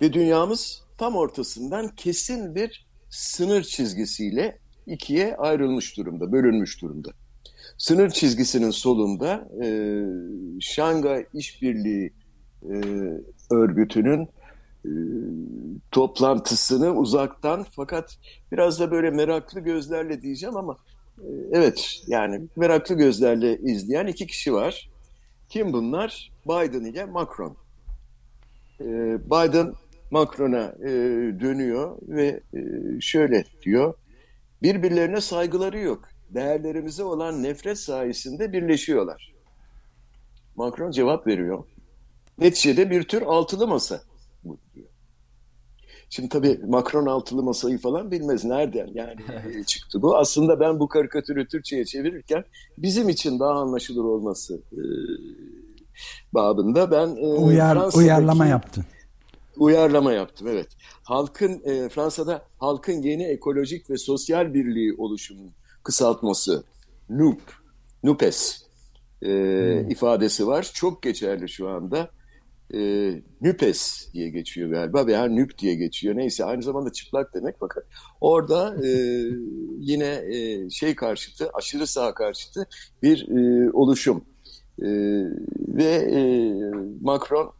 Ve 0.00 0.12
dünyamız 0.12 0.82
tam 0.98 1.16
ortasından 1.16 1.88
kesin 1.88 2.54
bir 2.54 2.86
sınır 3.10 3.62
çizgisiyle 3.62 4.58
ikiye 4.86 5.36
ayrılmış 5.36 5.96
durumda, 5.96 6.32
bölünmüş 6.32 6.82
durumda. 6.82 7.10
Sınır 7.80 8.10
çizgisinin 8.10 8.70
solunda 8.70 9.48
e, 9.64 9.68
Şangay 10.60 11.26
İşbirliği 11.34 12.12
e, 12.62 12.74
Örgütü'nün 13.50 14.28
e, 14.84 14.90
toplantısını 15.90 16.94
uzaktan 16.94 17.66
fakat 17.76 18.18
biraz 18.52 18.80
da 18.80 18.90
böyle 18.90 19.10
meraklı 19.10 19.60
gözlerle 19.60 20.22
diyeceğim 20.22 20.56
ama 20.56 20.76
e, 21.18 21.26
evet 21.52 22.02
yani 22.06 22.40
meraklı 22.56 22.94
gözlerle 22.94 23.58
izleyen 23.58 24.06
iki 24.06 24.26
kişi 24.26 24.54
var. 24.54 24.90
Kim 25.48 25.72
bunlar? 25.72 26.32
Biden 26.46 26.84
ile 26.84 27.04
Macron. 27.04 27.56
E, 28.80 28.84
Biden 29.26 29.72
Macron'a 30.10 30.74
e, 30.82 30.90
dönüyor 31.40 31.98
ve 32.02 32.40
e, 32.54 32.60
şöyle 33.00 33.44
diyor. 33.62 33.94
Birbirlerine 34.62 35.20
saygıları 35.20 35.78
yok. 35.78 36.09
Değerlerimize 36.34 37.04
olan 37.04 37.42
nefret 37.42 37.78
sayesinde 37.78 38.52
birleşiyorlar. 38.52 39.34
Macron 40.56 40.90
cevap 40.90 41.26
veriyor. 41.26 41.64
Neticede 42.38 42.90
bir 42.90 43.02
tür 43.02 43.22
altılı 43.22 43.66
masa 43.66 44.00
bu 44.44 44.58
diyor. 44.74 44.86
Şimdi 46.10 46.28
tabii 46.28 46.60
Macron 46.66 47.06
altılı 47.06 47.42
masayı 47.42 47.78
falan 47.78 48.10
bilmez 48.10 48.44
nereden 48.44 48.88
yani 48.94 49.16
çıktı 49.66 50.02
bu. 50.02 50.16
Aslında 50.16 50.60
ben 50.60 50.80
bu 50.80 50.88
karikatürü 50.88 51.48
Türkçe'ye 51.48 51.84
çevirirken 51.84 52.44
bizim 52.78 53.08
için 53.08 53.38
daha 53.38 53.52
anlaşılır 53.52 54.04
olması 54.04 54.60
e, 54.72 54.82
babında 56.34 56.90
ben 56.90 57.16
e, 57.16 57.26
Uyar, 57.26 57.94
uyarlama 57.94 58.46
yaptın. 58.46 58.84
Uyarlama 59.56 60.12
yaptım 60.12 60.48
evet. 60.48 60.68
Halkın 61.02 61.62
e, 61.64 61.88
Fransa'da 61.88 62.42
halkın 62.58 63.02
yeni 63.02 63.24
ekolojik 63.24 63.90
ve 63.90 63.96
sosyal 63.96 64.54
birliği 64.54 64.94
oluşumunun 64.98 65.52
kısaltması 65.82 66.64
NUP, 67.08 67.40
NUPES 68.02 68.62
e, 69.22 69.26
hmm. 69.26 69.90
ifadesi 69.90 70.46
var. 70.46 70.70
Çok 70.74 71.02
geçerli 71.02 71.48
şu 71.48 71.68
anda 71.68 72.10
e, 72.74 73.12
nüpes 73.40 74.08
diye 74.12 74.28
geçiyor 74.30 74.70
galiba 74.70 75.06
veya 75.06 75.24
nüp 75.24 75.58
diye 75.58 75.74
geçiyor. 75.74 76.16
Neyse 76.16 76.44
aynı 76.44 76.62
zamanda 76.62 76.92
çıplak 76.92 77.34
demek 77.34 77.56
fakat 77.60 77.84
orada 78.20 78.86
e, 78.86 78.90
yine 79.78 80.22
e, 80.30 80.70
şey 80.70 80.94
karşıtı, 80.94 81.50
aşırı 81.54 81.86
sağ 81.86 82.14
karşıtı 82.14 82.66
bir 83.02 83.28
e, 83.28 83.70
oluşum. 83.72 84.24
E, 84.82 84.88
ve 85.68 85.94
e, 85.94 86.20
Macron 87.00 87.52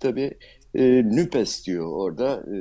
tabii 0.00 0.38
e, 0.74 0.84
nüpes 1.04 1.66
diyor 1.66 1.86
orada. 1.86 2.44
E, 2.46 2.58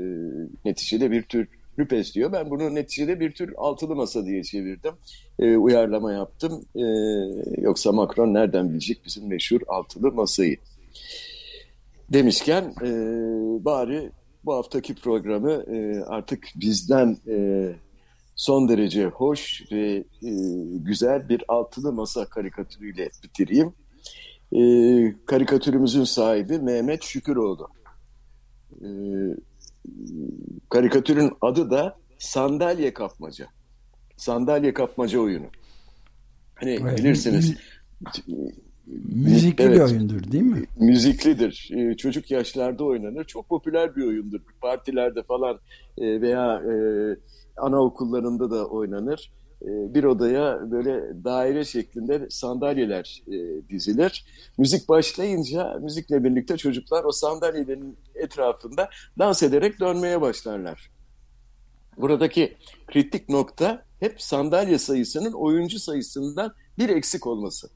neticede 0.65 1.11
bir 1.11 1.21
tür 1.23 1.47
nüpes 1.77 2.15
diyor. 2.15 2.31
Ben 2.31 2.49
bunu 2.49 2.75
neticede 2.75 3.19
bir 3.19 3.31
tür 3.31 3.53
altılı 3.57 3.95
masa 3.95 4.25
diye 4.25 4.43
çevirdim. 4.43 4.93
E, 5.39 5.57
uyarlama 5.57 6.13
yaptım. 6.13 6.65
E, 6.75 6.83
yoksa 7.61 7.91
Macron 7.91 8.33
nereden 8.33 8.69
bilecek 8.69 9.05
bizim 9.05 9.27
meşhur 9.27 9.61
altılı 9.67 10.11
masayı? 10.11 10.57
demişken 12.09 12.63
e, 12.63 12.89
bari 13.65 14.11
bu 14.45 14.53
haftaki 14.53 14.95
programı 14.95 15.51
e, 15.51 16.03
artık 16.03 16.47
bizden 16.55 17.17
e, 17.27 17.69
son 18.35 18.69
derece 18.69 19.05
hoş 19.05 19.63
ve 19.71 20.03
e, 20.23 20.31
güzel 20.75 21.29
bir 21.29 21.43
altılı 21.47 21.93
masa 21.93 22.25
karikatürüyle 22.25 23.09
bitireyim. 23.23 23.73
E, 24.51 24.61
karikatürümüzün 25.25 26.03
sahibi 26.03 26.59
Mehmet 26.59 27.03
Şüküroğlu. 27.03 27.67
E, 28.81 28.87
karikatürün 30.69 31.31
adı 31.41 31.71
da 31.71 31.97
Sandalye 32.19 32.93
Kapmaca. 32.93 33.47
Sandalye 34.17 34.73
Kapmaca 34.73 35.19
oyunu. 35.19 35.45
Hani 36.55 36.71
evet, 36.81 36.97
bilirsiniz. 36.97 37.55
Müzikli 39.15 39.63
evet, 39.63 39.75
bir 39.75 39.81
oyundur 39.81 40.31
değil 40.31 40.43
mi? 40.43 40.63
Müziklidir. 40.79 41.69
Ee, 41.73 41.97
çocuk 41.97 42.31
yaşlarda 42.31 42.83
oynanır. 42.83 43.23
Çok 43.23 43.49
popüler 43.49 43.95
bir 43.95 44.07
oyundur. 44.07 44.39
Partilerde 44.61 45.23
falan 45.23 45.59
e, 45.97 46.21
veya 46.21 46.55
e, 46.55 46.73
anaokullarında 47.57 48.51
da 48.51 48.65
oynanır. 48.65 49.31
E, 49.61 49.93
bir 49.93 50.03
odaya 50.03 50.71
böyle 50.71 51.23
daire 51.23 51.65
şeklinde 51.65 52.27
sandalyeler 52.29 53.23
dizilir. 53.69 54.25
Müzik 54.57 54.89
başlayınca 54.89 55.79
müzikle 55.81 56.23
birlikte 56.23 56.57
çocuklar 56.57 57.03
o 57.03 57.11
sandalyelerin 57.11 57.97
etrafında 58.15 58.89
dans 59.19 59.43
ederek 59.43 59.79
dönmeye 59.79 60.21
başlarlar. 60.21 60.89
Buradaki 61.97 62.57
kritik 62.87 63.29
nokta 63.29 63.83
hep 63.99 64.21
sandalye 64.21 64.77
sayısının 64.77 65.31
oyuncu 65.31 65.79
sayısından 65.79 66.53
bir 66.77 66.89
eksik 66.89 67.27
olması. 67.27 67.69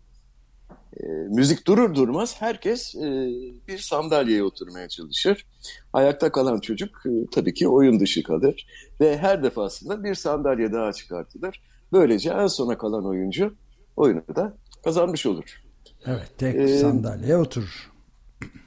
E, 1.00 1.04
müzik 1.08 1.68
durur 1.68 1.96
durmaz 1.96 2.42
herkes 2.42 2.96
e, 2.96 3.30
bir 3.68 3.78
sandalyeye 3.78 4.44
oturmaya 4.44 4.90
çalışır. 4.90 5.46
Ayakta 5.94 6.32
kalan 6.32 6.60
çocuk 6.60 7.06
e, 7.06 7.10
tabii 7.32 7.54
ki 7.54 7.68
oyun 7.68 8.00
dışı 8.00 8.24
kalır 8.24 8.68
ve 9.02 9.18
her 9.18 9.44
defasında 9.44 10.04
bir 10.04 10.16
sandalye 10.16 10.74
daha 10.74 10.94
çıkartılır. 10.94 11.62
Böylece 11.94 12.30
en 12.30 12.48
sona 12.48 12.78
kalan 12.78 13.06
oyuncu 13.06 13.56
oyunu 13.96 14.24
da 14.36 14.54
kazanmış 14.84 15.26
olur. 15.26 15.62
Evet, 16.06 16.32
tek 16.38 16.56
ee, 16.56 16.68
sandalyeye 16.68 17.38
oturur. 17.38 17.92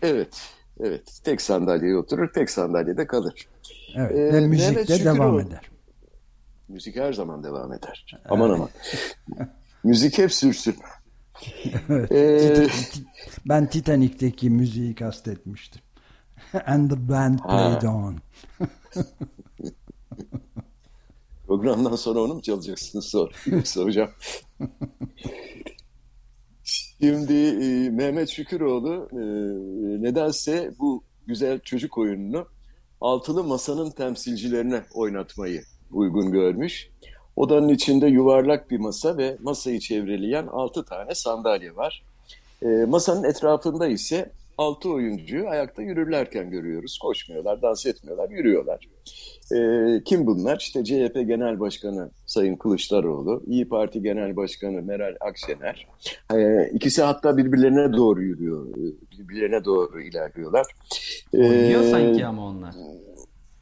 Evet, 0.02 0.50
evet. 0.80 1.20
Tek 1.24 1.40
sandalyeye 1.40 1.96
oturur, 1.96 2.32
tek 2.32 2.50
sandalyede 2.50 3.06
kalır. 3.06 3.48
Evet, 3.96 4.18
ee, 4.18 4.32
ve 4.32 4.40
müzik 4.40 4.88
de 4.88 5.04
devam 5.04 5.40
eder. 5.40 5.70
Müzik 6.68 6.96
her 6.96 7.12
zaman 7.12 7.44
devam 7.44 7.72
eder. 7.72 8.06
Evet. 8.12 8.26
Aman 8.28 8.50
aman. 8.50 8.68
müzik 9.84 10.18
hep 10.18 10.32
sürsün. 10.32 10.76
ee, 12.10 12.66
ben 13.48 13.70
Titanic'teki 13.70 14.50
müziği 14.50 14.94
kastetmiştim. 14.94 15.82
And 16.66 16.90
the 16.90 17.08
band 17.08 17.38
played 17.38 17.82
on. 17.82 18.18
Programdan 21.46 21.96
sonra 21.96 22.20
onu 22.20 22.34
mu 22.34 22.42
çalacaksınız 22.42 23.04
sor. 23.04 23.30
Soracağım. 23.64 24.10
Şimdi 26.64 27.34
e, 27.34 27.90
Mehmet 27.90 28.28
Şüküroğlu 28.28 29.08
e, 29.12 29.22
nedense 30.02 30.74
bu 30.78 31.04
güzel 31.26 31.60
çocuk 31.60 31.98
oyununu 31.98 32.46
altılı 33.00 33.44
masanın 33.44 33.90
temsilcilerine 33.90 34.82
oynatmayı 34.94 35.62
uygun 35.92 36.32
görmüş. 36.32 36.90
Odanın 37.36 37.68
içinde 37.68 38.06
yuvarlak 38.06 38.70
bir 38.70 38.78
masa 38.78 39.18
ve 39.18 39.36
masayı 39.42 39.80
çevreleyen 39.80 40.46
altı 40.46 40.84
tane 40.84 41.14
sandalye 41.14 41.76
var. 41.76 42.04
E, 42.62 42.66
masanın 42.66 43.24
etrafında 43.24 43.86
ise 43.86 44.30
altı 44.58 44.90
oyuncuyu 44.90 45.48
ayakta 45.48 45.82
yürürlerken 45.82 46.50
görüyoruz. 46.50 46.98
Koşmuyorlar, 46.98 47.62
dans 47.62 47.86
etmiyorlar, 47.86 48.30
yürüyorlar. 48.30 48.88
E, 49.52 49.58
kim 50.04 50.26
bunlar? 50.26 50.58
İşte 50.60 50.84
CHP 50.84 51.14
Genel 51.14 51.60
Başkanı 51.60 52.10
Sayın 52.26 52.56
Kılıçdaroğlu, 52.56 53.42
İyi 53.46 53.68
Parti 53.68 54.02
Genel 54.02 54.36
Başkanı 54.36 54.82
Meral 54.82 55.14
Akşener. 55.20 55.86
E, 56.34 56.68
ikisi 56.72 57.02
hatta 57.02 57.36
birbirlerine 57.36 57.92
doğru 57.96 58.22
yürüyor, 58.22 58.66
birbirlerine 59.18 59.64
doğru 59.64 60.00
ilerliyorlar. 60.00 60.66
Oynuyor 61.32 61.82
e, 61.82 61.90
sanki 61.90 62.26
ama 62.26 62.46
onlar. 62.46 62.74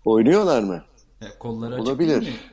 Oynuyorlar 0.04 0.62
mı? 0.62 0.82
E, 1.22 1.38
kolları 1.38 1.74
açık 1.74 1.86
Olabilir. 1.86 2.20
değil 2.20 2.32
mi? 2.32 2.51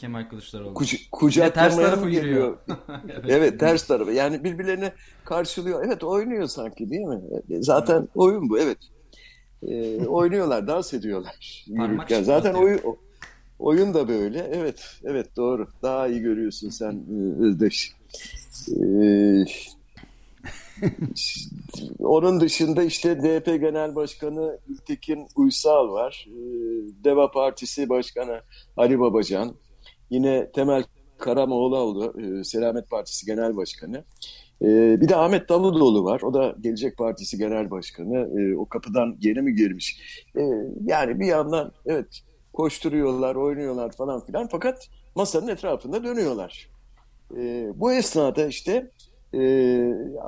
Kemal 0.00 0.28
Kılıçdaroğlu. 0.28 0.74
Kuc 0.74 0.96
kucaklamaya 1.12 1.52
ters 1.52 1.76
tarafı 1.76 2.08
yürüyor. 2.08 2.58
evet. 3.08 3.24
evet 3.28 3.60
ters 3.60 3.86
tarafı. 3.86 4.12
Yani 4.12 4.44
birbirlerini 4.44 4.92
karşılıyor. 5.24 5.84
Evet 5.86 6.04
oynuyor 6.04 6.46
sanki 6.46 6.90
değil 6.90 7.02
mi? 7.02 7.20
Zaten 7.48 8.08
oyun 8.14 8.50
bu 8.50 8.58
evet. 8.58 8.78
Ee, 9.62 10.06
oynuyorlar, 10.06 10.66
dans 10.66 10.94
ediyorlar. 10.94 11.64
Yürürken. 11.66 12.22
Zaten 12.22 12.54
oyun, 12.54 12.80
oyun 13.58 13.94
da 13.94 14.08
böyle. 14.08 14.50
Evet, 14.52 15.00
evet 15.04 15.36
doğru. 15.36 15.68
Daha 15.82 16.08
iyi 16.08 16.20
görüyorsun 16.20 16.70
sen 16.70 16.92
e, 16.92 17.44
Özdeş. 17.44 17.92
Ee, 18.68 19.44
onun 21.98 22.40
dışında 22.40 22.82
işte 22.82 23.22
DP 23.22 23.46
Genel 23.46 23.94
Başkanı 23.94 24.58
Tekin 24.86 25.26
Uysal 25.36 25.92
var. 25.92 26.26
Ee, 26.28 26.34
Deva 27.04 27.30
Partisi 27.30 27.88
Başkanı 27.88 28.40
Ali 28.76 29.00
Babacan. 29.00 29.54
Yine 30.10 30.52
Temel 30.52 30.84
Karamoğluoğlu, 31.18 32.14
e, 32.20 32.44
Selamet 32.44 32.90
Partisi 32.90 33.26
Genel 33.26 33.56
Başkanı. 33.56 34.04
E, 34.62 35.00
bir 35.00 35.08
de 35.08 35.16
Ahmet 35.16 35.48
Davutoğlu 35.48 36.04
var. 36.04 36.20
O 36.20 36.34
da 36.34 36.54
Gelecek 36.60 36.96
Partisi 36.98 37.38
Genel 37.38 37.70
Başkanı. 37.70 38.40
E, 38.40 38.56
o 38.56 38.68
kapıdan 38.68 39.16
yeni 39.20 39.42
mi 39.42 39.54
girmiş? 39.54 40.00
Yani 40.84 41.20
bir 41.20 41.26
yandan 41.26 41.72
evet 41.86 42.20
koşturuyorlar, 42.52 43.34
oynuyorlar 43.34 43.92
falan 43.92 44.24
filan. 44.24 44.48
Fakat 44.50 44.88
masanın 45.14 45.48
etrafında 45.48 46.04
dönüyorlar. 46.04 46.70
Bu 47.74 47.92
esnada 47.92 48.46
işte 48.46 48.90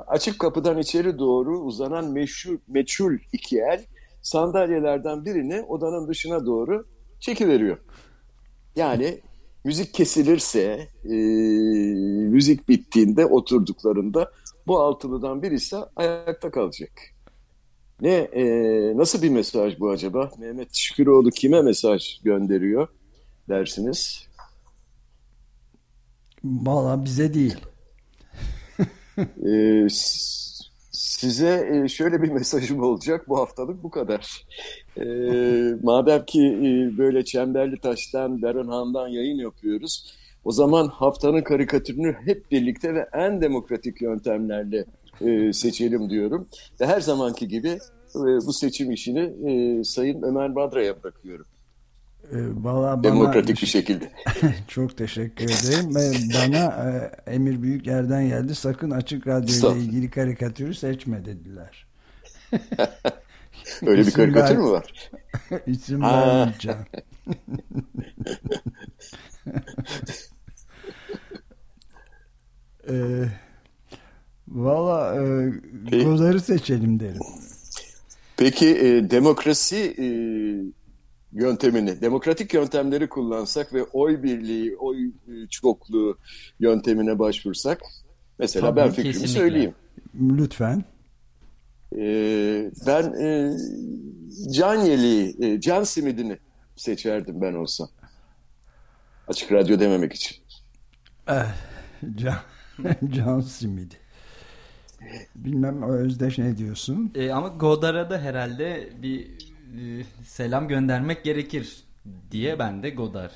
açık 0.07 0.39
kapıdan 0.39 0.77
içeri 0.77 1.19
doğru 1.19 1.59
uzanan 1.59 2.11
meşhur, 2.11 2.57
meçhul 2.67 3.17
iki 3.33 3.59
el 3.59 3.85
sandalyelerden 4.21 5.25
birini 5.25 5.61
odanın 5.61 6.07
dışına 6.07 6.45
doğru 6.45 6.85
çekiveriyor. 7.19 7.77
Yani 8.75 9.19
müzik 9.63 9.93
kesilirse, 9.93 10.87
e, 11.05 11.13
müzik 12.29 12.69
bittiğinde 12.69 13.25
oturduklarında 13.25 14.31
bu 14.67 14.79
altılıdan 14.79 15.41
birisi 15.41 15.77
ayakta 15.95 16.51
kalacak. 16.51 16.91
Ne 18.01 18.13
e, 18.13 18.43
nasıl 18.97 19.21
bir 19.21 19.29
mesaj 19.29 19.79
bu 19.79 19.89
acaba? 19.89 20.31
Mehmet 20.39 20.75
Şüküroğlu 20.75 21.29
kime 21.29 21.61
mesaj 21.61 22.21
gönderiyor 22.23 22.87
dersiniz? 23.49 24.27
Valla 26.43 27.05
bize 27.05 27.33
değil. 27.33 27.57
e, 29.45 29.87
size 30.93 31.69
e, 31.71 31.87
şöyle 31.87 32.21
bir 32.21 32.31
mesajım 32.31 32.83
olacak. 32.83 33.29
Bu 33.29 33.37
haftalık 33.39 33.83
bu 33.83 33.89
kadar. 33.89 34.45
E, 34.97 35.03
madem 35.83 36.25
ki 36.25 36.41
e, 36.41 36.97
böyle 36.97 37.25
Çemberli 37.25 37.79
Taş'tan, 37.79 38.41
Berenhan'dan 38.41 39.07
yayın 39.07 39.37
yapıyoruz. 39.37 40.13
O 40.45 40.51
zaman 40.51 40.87
haftanın 40.87 41.41
karikatürünü 41.41 42.15
hep 42.25 42.51
birlikte 42.51 42.93
ve 42.93 43.09
en 43.13 43.41
demokratik 43.41 44.01
yöntemlerle 44.01 44.85
e, 45.21 45.53
seçelim 45.53 46.09
diyorum. 46.09 46.47
Ve 46.81 46.85
her 46.85 47.01
zamanki 47.01 47.47
gibi 47.47 47.69
e, 48.15 48.21
bu 48.47 48.53
seçim 48.53 48.91
işini 48.91 49.19
e, 49.49 49.83
Sayın 49.83 50.21
Ömer 50.21 50.55
Badra'ya 50.55 51.03
bırakıyorum. 51.03 51.45
Ee, 52.33 52.37
Valla 52.63 53.03
Demokratik 53.03 53.61
bir 53.61 53.67
şekilde. 53.67 54.11
çok 54.67 54.97
teşekkür 54.97 55.43
ederim. 55.45 55.95
bana 56.33 56.91
e, 56.91 57.11
Emir 57.33 57.61
Büyüker'den 57.61 58.27
geldi. 58.27 58.55
Sakın 58.55 58.91
Açık 58.91 59.27
Radyo 59.27 59.73
ile 59.75 59.79
ilgili 59.81 60.09
karikatürü 60.09 60.75
seçme 60.75 61.25
dediler. 61.25 61.85
Öyle 63.85 64.05
bir 64.07 64.11
karikatür 64.11 64.57
mü 64.57 64.63
var? 64.63 65.11
İsim 65.67 66.01
vermeyeceğim. 66.01 66.77
e, 72.89 72.93
Valla 74.47 75.15
e, 75.23 76.39
seçelim 76.39 76.99
derim. 76.99 77.21
Peki 78.37 78.67
e, 78.77 79.09
demokrasi 79.09 79.77
e, 79.99 80.07
yöntemini, 81.33 82.01
demokratik 82.01 82.53
yöntemleri 82.53 83.09
kullansak 83.09 83.73
ve 83.73 83.83
oy 83.83 84.23
birliği, 84.23 84.77
oy 84.77 85.05
e, 85.05 85.47
çokluğu 85.49 86.17
yöntemine 86.59 87.19
başvursak, 87.19 87.81
mesela 88.39 88.67
Tabii, 88.67 88.75
ben 88.75 88.89
fikrimi 88.89 89.07
kesinlikle. 89.07 89.39
söyleyeyim. 89.39 89.75
Lütfen. 90.21 90.83
Ee, 91.97 92.71
ben 92.87 93.13
e, 93.13 93.57
can 94.51 94.75
yeleği, 94.75 95.35
e, 95.39 95.61
can 95.61 95.83
simidini 95.83 96.37
seçerdim 96.75 97.41
ben 97.41 97.53
olsam. 97.53 97.89
Açık 99.27 99.51
radyo 99.51 99.79
dememek 99.79 100.13
için. 100.13 100.37
Eh, 101.27 101.55
can, 102.15 102.35
can 103.09 103.41
simidi. 103.41 103.95
Bilmem 105.35 105.83
Özdeş 105.83 106.37
ne 106.37 106.57
diyorsun? 106.57 107.11
E, 107.15 107.31
ama 107.31 107.47
Godar'a 107.47 108.09
da 108.09 108.19
herhalde 108.19 108.89
bir 109.01 109.52
selam 110.25 110.67
göndermek 110.67 111.23
gerekir 111.23 111.83
diye 112.31 112.59
ben 112.59 112.83
de 112.83 112.89
Godar 112.89 113.31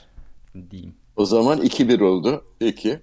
diyeyim. 0.71 0.95
O 1.15 1.25
zaman 1.25 1.61
2-1 1.61 2.03
oldu. 2.03 2.45
Peki. 2.59 2.99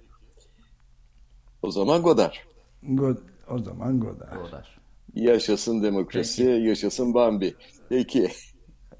O 1.61 1.71
zaman 1.71 2.01
Godar. 2.01 2.47
God, 2.83 3.17
o 3.49 3.59
zaman 3.59 3.99
Godar. 3.99 4.35
Godar. 4.35 4.77
Yaşasın 5.15 5.83
demokrasi, 5.83 6.45
Peki. 6.45 6.67
yaşasın 6.67 7.13
Bambi. 7.13 7.55
Peki. 7.89 8.31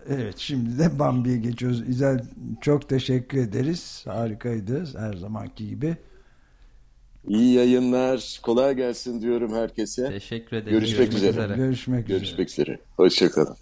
Evet 0.10 0.38
şimdi 0.38 0.80
de 0.80 1.00
Bambi'ye 1.00 1.38
geçiyoruz. 1.38 1.90
İzel 1.90 2.26
çok 2.62 2.90
teşekkür 2.90 3.38
ederiz. 3.38 4.04
Harikaydı 4.08 4.86
her 4.98 5.14
zamanki 5.14 5.68
gibi. 5.68 5.98
İyi 7.28 7.54
yayınlar. 7.54 8.40
Kolay 8.44 8.76
gelsin 8.76 9.22
diyorum 9.22 9.54
herkese. 9.54 10.10
Teşekkür 10.10 10.58
ederim. 10.58 10.72
Görüşmek, 10.80 10.98
Görüşmek 10.98 11.18
üzere. 11.18 11.32
üzere. 11.32 11.56
Görüşmek, 11.56 12.08
Görüşmek 12.08 12.50
üzere. 12.50 12.72
üzere. 12.72 12.80
Hoşçakalın. 12.98 13.56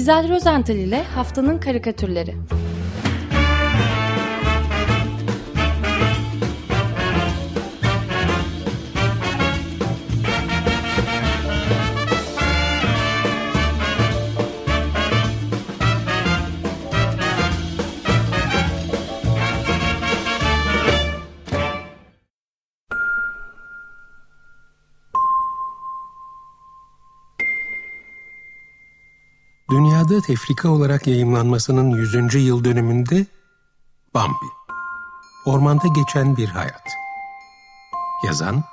İzel 0.00 0.28
Rozental 0.28 0.76
ile 0.76 1.02
Haftanın 1.02 1.58
Karikatürleri 1.58 2.34
dünyada 30.10 30.26
tefrika 30.26 30.68
olarak 30.68 31.06
yayımlanmasının 31.06 31.90
100. 31.90 32.34
yıl 32.34 32.64
dönümünde 32.64 33.26
Bambi. 34.14 34.46
Ormanda 35.46 35.86
geçen 35.94 36.36
bir 36.36 36.48
hayat. 36.48 36.82
Yazan 38.26 38.64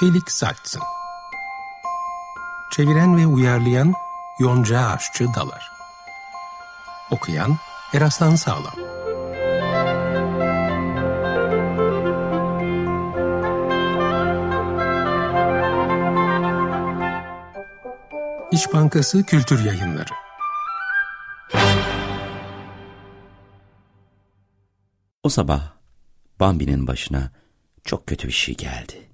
Felix 0.00 0.22
Saltz'ın. 0.28 0.82
Çeviren 2.72 3.16
ve 3.16 3.26
uyarlayan 3.26 3.92
Yonca 4.38 4.80
Aşçı 4.80 5.26
Dalar. 5.34 5.72
Okuyan 7.10 7.56
Eraslan 7.94 8.34
Sağlam. 8.34 8.74
İş 18.52 18.72
Bankası 18.72 19.22
Kültür 19.22 19.64
Yayınları 19.64 20.27
O 25.22 25.28
sabah 25.28 25.72
Bambi'nin 26.40 26.86
başına 26.86 27.32
çok 27.84 28.06
kötü 28.06 28.28
bir 28.28 28.32
şey 28.32 28.56
geldi. 28.56 29.08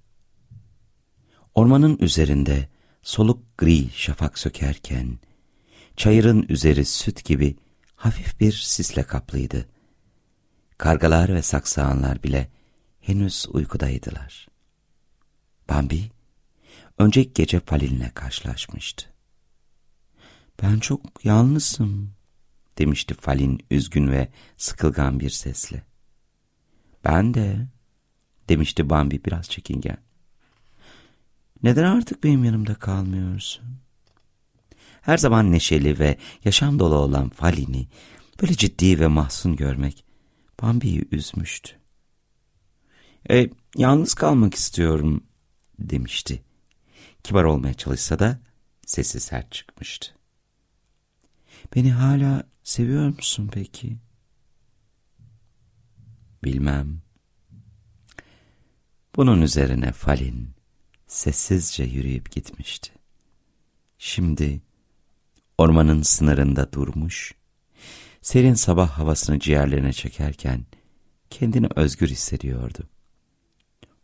Ormanın 1.55 1.99
üzerinde 1.99 2.69
soluk 3.03 3.59
gri 3.59 3.91
şafak 3.91 4.39
sökerken, 4.39 5.19
çayırın 5.97 6.47
üzeri 6.49 6.85
süt 6.85 7.25
gibi 7.25 7.57
hafif 7.97 8.41
bir 8.41 8.53
sisle 8.53 9.03
kaplıydı. 9.03 9.69
Kargalar 10.79 11.35
ve 11.35 11.43
saksağanlar 11.43 12.23
bile 12.23 12.51
henüz 13.01 13.47
uykudaydılar. 13.49 14.49
Bambi, 15.69 16.11
önceki 16.99 17.33
gece 17.33 17.61
Palin'le 17.61 18.11
karşılaşmıştı. 18.15 19.07
Ben 20.63 20.79
çok 20.79 21.25
yalnızım, 21.25 22.15
demişti 22.79 23.15
Falin 23.15 23.67
üzgün 23.71 24.09
ve 24.09 24.29
sıkılgan 24.57 25.21
bir 25.21 25.31
sesle. 25.31 25.94
Ben 27.05 27.35
de, 27.35 27.67
demişti 28.49 28.91
Bambi 28.91 29.25
biraz 29.25 29.49
çekingen. 29.51 29.99
Neden 31.63 31.85
artık 31.85 32.25
benim 32.25 32.45
yanımda 32.45 32.75
kalmıyorsun? 32.75 33.65
Her 35.01 35.19
zaman 35.19 35.53
neşeli 35.53 35.99
ve 35.99 36.19
yaşam 36.45 36.79
dolu 36.79 36.95
olan 36.95 37.29
Falin'i 37.29 37.89
böyle 38.43 38.55
ciddi 38.55 39.01
ve 39.01 39.07
mahzun 39.07 39.57
görmek 39.57 40.05
Bambi'yi 40.63 41.09
üzmüştü. 41.13 41.77
E, 43.31 43.51
yalnız 43.77 44.15
kalmak 44.15 44.55
istiyorum 44.55 45.25
demişti. 45.79 46.43
Kibar 47.25 47.45
olmaya 47.45 47.75
çalışsa 47.75 48.19
da 48.19 48.39
sesi 48.87 49.21
sert 49.21 49.53
çıkmıştı. 49.53 50.15
Beni 51.75 51.93
hala 51.93 52.49
seviyor 52.63 53.07
musun 53.09 53.51
peki? 53.53 53.97
Bilmem. 56.45 57.03
Bunun 59.17 59.43
üzerine 59.43 59.93
Falin 59.93 60.51
sessizce 61.07 61.85
yürüyüp 61.85 62.31
gitmişti. 62.31 62.91
Şimdi 63.99 64.63
ormanın 65.59 66.03
sınırında 66.03 66.73
durmuş, 66.73 67.35
serin 68.23 68.55
sabah 68.55 68.91
havasını 68.91 69.39
ciğerlerine 69.39 69.93
çekerken 69.93 70.67
kendini 71.31 71.69
özgür 71.77 72.09
hissediyordu. 72.09 72.89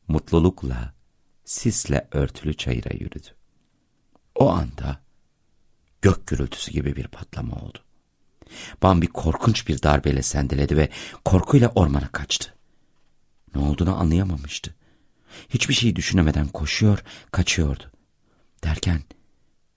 Mutlulukla, 0.09 0.95
sisle 1.45 2.09
örtülü 2.13 2.55
çayıra 2.55 2.95
yürüdü. 2.95 3.29
O 4.35 4.51
anda 4.51 5.01
gök 6.03 6.27
gürültüsü 6.27 6.73
gibi 6.73 6.97
bir 6.97 7.09
patlama 7.09 7.57
oldu. 7.57 7.79
Bambi 8.83 9.07
korkunç 9.07 9.69
bir 9.69 9.83
darbeyle 9.83 10.23
sendeledi 10.23 10.77
ve 10.77 10.89
korkuyla 11.25 11.69
ormana 11.75 12.09
kaçtı. 12.09 12.55
Ne 13.55 13.61
olduğunu 13.61 13.97
anlayamamıştı. 13.97 14.75
Hiçbir 15.49 15.75
şey 15.75 15.97
düşünemeden 15.97 16.49
koşuyor, 16.49 17.05
kaçıyordu. 17.31 17.91
Derken 18.65 19.01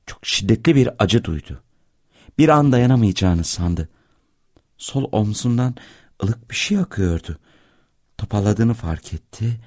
çok 0.06 0.26
şiddetli 0.26 0.76
bir 0.76 0.90
acı 1.00 1.24
duydu. 1.24 1.64
Bir 2.38 2.50
an 2.50 2.72
dayanamayacağını 2.72 3.44
sandı. 3.44 3.90
Sol 4.78 5.10
omzundan 5.12 5.76
ılık 6.24 6.50
bir 6.50 6.56
şey 6.56 6.78
akıyordu. 6.78 7.40
Toparladığını 8.18 8.74
fark 8.74 9.14
etti. 9.14 9.62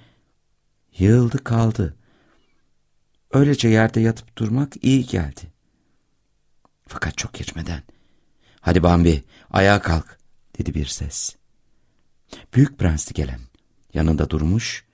Yığıldı 0.98 1.44
kaldı. 1.44 1.96
Öylece 3.32 3.68
yerde 3.68 4.00
yatıp 4.00 4.38
durmak 4.38 4.84
iyi 4.84 5.06
geldi. 5.06 5.40
Fakat 6.88 7.18
çok 7.18 7.34
geçmeden 7.34 7.82
Hadi 8.66 8.82
Bambi 8.82 9.24
ayağa 9.50 9.82
kalk 9.82 10.18
dedi 10.58 10.74
bir 10.74 10.86
ses. 10.86 11.36
Büyük 12.54 12.78
prensti 12.78 13.14
gelen 13.14 13.40
yanında 13.94 14.30
durmuş 14.30 14.84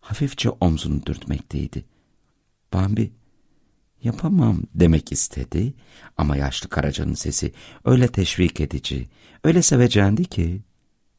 hafifçe 0.00 0.50
omzunu 0.50 1.06
dürtmekteydi. 1.06 1.84
Bambi 2.72 3.12
yapamam 4.02 4.62
demek 4.74 5.12
istedi 5.12 5.74
ama 6.16 6.36
yaşlı 6.36 6.68
karacanın 6.68 7.14
sesi 7.14 7.52
öyle 7.84 8.08
teşvik 8.08 8.60
edici, 8.60 9.08
öyle 9.44 9.62
sevecendi 9.62 10.24
ki 10.24 10.62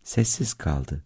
sessiz 0.03 0.53
kaldı. 0.53 1.03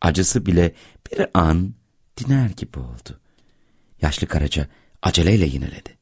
Acısı 0.00 0.46
bile 0.46 0.74
bir 1.12 1.26
an 1.34 1.74
diner 2.16 2.50
gibi 2.50 2.78
oldu. 2.78 3.20
Yaşlı 4.02 4.26
karaca 4.26 4.68
aceleyle 5.02 5.46
yineledi. 5.46 5.98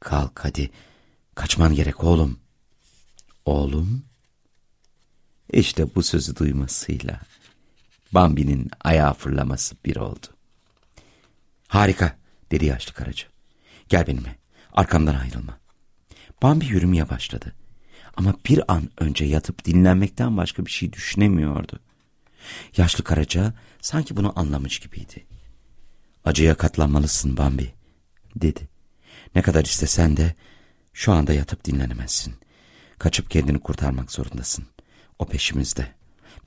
Kalk 0.00 0.44
hadi, 0.44 0.70
kaçman 1.34 1.74
gerek 1.74 2.04
oğlum. 2.04 2.45
Oğlum, 3.46 4.04
işte 5.52 5.94
bu 5.94 6.02
sözü 6.02 6.36
duymasıyla 6.36 7.20
Bambi'nin 8.12 8.70
ayağa 8.84 9.12
fırlaması 9.12 9.76
bir 9.84 9.96
oldu. 9.96 10.26
Harika, 11.68 12.16
dedi 12.50 12.64
yaşlı 12.64 12.92
karaca. 12.92 13.28
Gel 13.88 14.06
benimle, 14.06 14.36
arkamdan 14.72 15.14
ayrılma. 15.14 15.58
Bambi 16.42 16.66
yürümeye 16.66 17.08
başladı. 17.08 17.52
Ama 18.16 18.34
bir 18.48 18.72
an 18.72 18.90
önce 18.98 19.24
yatıp 19.24 19.64
dinlenmekten 19.64 20.36
başka 20.36 20.66
bir 20.66 20.70
şey 20.70 20.92
düşünemiyordu. 20.92 21.80
Yaşlı 22.76 23.04
karaca 23.04 23.54
sanki 23.80 24.16
bunu 24.16 24.32
anlamış 24.36 24.78
gibiydi. 24.78 25.26
Acıya 26.24 26.54
katlanmalısın 26.54 27.36
Bambi, 27.36 27.74
dedi. 28.36 28.68
Ne 29.34 29.42
kadar 29.42 29.64
istesen 29.64 30.16
de 30.16 30.34
şu 30.92 31.12
anda 31.12 31.32
yatıp 31.32 31.64
dinlenemezsin. 31.64 32.34
Kaçıp 32.98 33.30
kendini 33.30 33.58
kurtarmak 33.58 34.12
zorundasın. 34.12 34.66
O 35.18 35.26
peşimizde. 35.26 35.94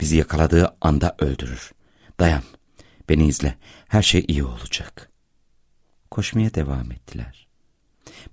Bizi 0.02 0.18
yakaladığı 0.18 0.76
anda 0.82 1.16
öldürür. 1.20 1.72
Dayan. 2.20 2.44
Beni 3.10 3.28
izle. 3.28 3.58
Her 3.88 4.02
şey 4.02 4.26
iyi 4.28 4.44
olacak. 4.44 5.12
Koşmaya 6.12 6.54
devam 6.54 6.92
ettiler. 6.92 7.48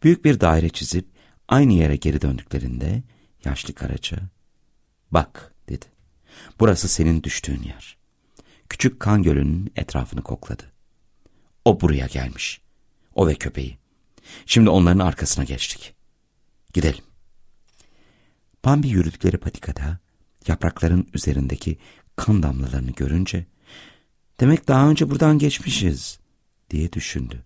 Büyük 0.02 0.24
bir 0.24 0.40
daire 0.40 0.68
çizip 0.68 1.06
aynı 1.48 1.72
yere 1.72 1.96
geri 1.96 2.20
döndüklerinde 2.20 3.02
yaşlı 3.44 3.74
karaca 3.74 4.18
bak 5.10 5.54
dedi. 5.68 5.84
Burası 6.60 6.88
senin 6.88 7.22
düştüğün 7.22 7.62
yer. 7.62 7.96
Küçük 8.68 9.00
kan 9.00 9.22
gölünün 9.22 9.72
etrafını 9.76 10.22
kokladı. 10.22 10.72
O 11.64 11.80
buraya 11.80 12.06
gelmiş. 12.06 12.60
O 13.14 13.26
ve 13.26 13.34
köpeği. 13.34 13.78
Şimdi 14.46 14.70
onların 14.70 15.06
arkasına 15.06 15.44
geçtik. 15.44 15.94
Gidelim. 16.72 17.04
Bambi 18.66 18.88
yürüdükleri 18.88 19.36
patikada 19.36 19.98
yaprakların 20.46 21.08
üzerindeki 21.14 21.78
kan 22.16 22.42
damlalarını 22.42 22.90
görünce 22.90 23.46
demek 24.40 24.68
daha 24.68 24.90
önce 24.90 25.10
buradan 25.10 25.38
geçmişiz 25.38 26.18
diye 26.70 26.92
düşündü. 26.92 27.44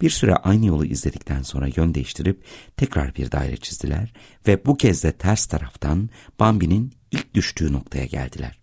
Bir 0.00 0.10
süre 0.10 0.34
aynı 0.34 0.66
yolu 0.66 0.84
izledikten 0.84 1.42
sonra 1.42 1.68
yön 1.76 1.94
değiştirip 1.94 2.44
tekrar 2.76 3.14
bir 3.14 3.32
daire 3.32 3.56
çizdiler 3.56 4.12
ve 4.46 4.66
bu 4.66 4.76
kez 4.76 5.04
de 5.04 5.12
ters 5.12 5.46
taraftan 5.46 6.10
Bambi'nin 6.40 6.92
ilk 7.10 7.34
düştüğü 7.34 7.72
noktaya 7.72 8.04
geldiler. 8.04 8.58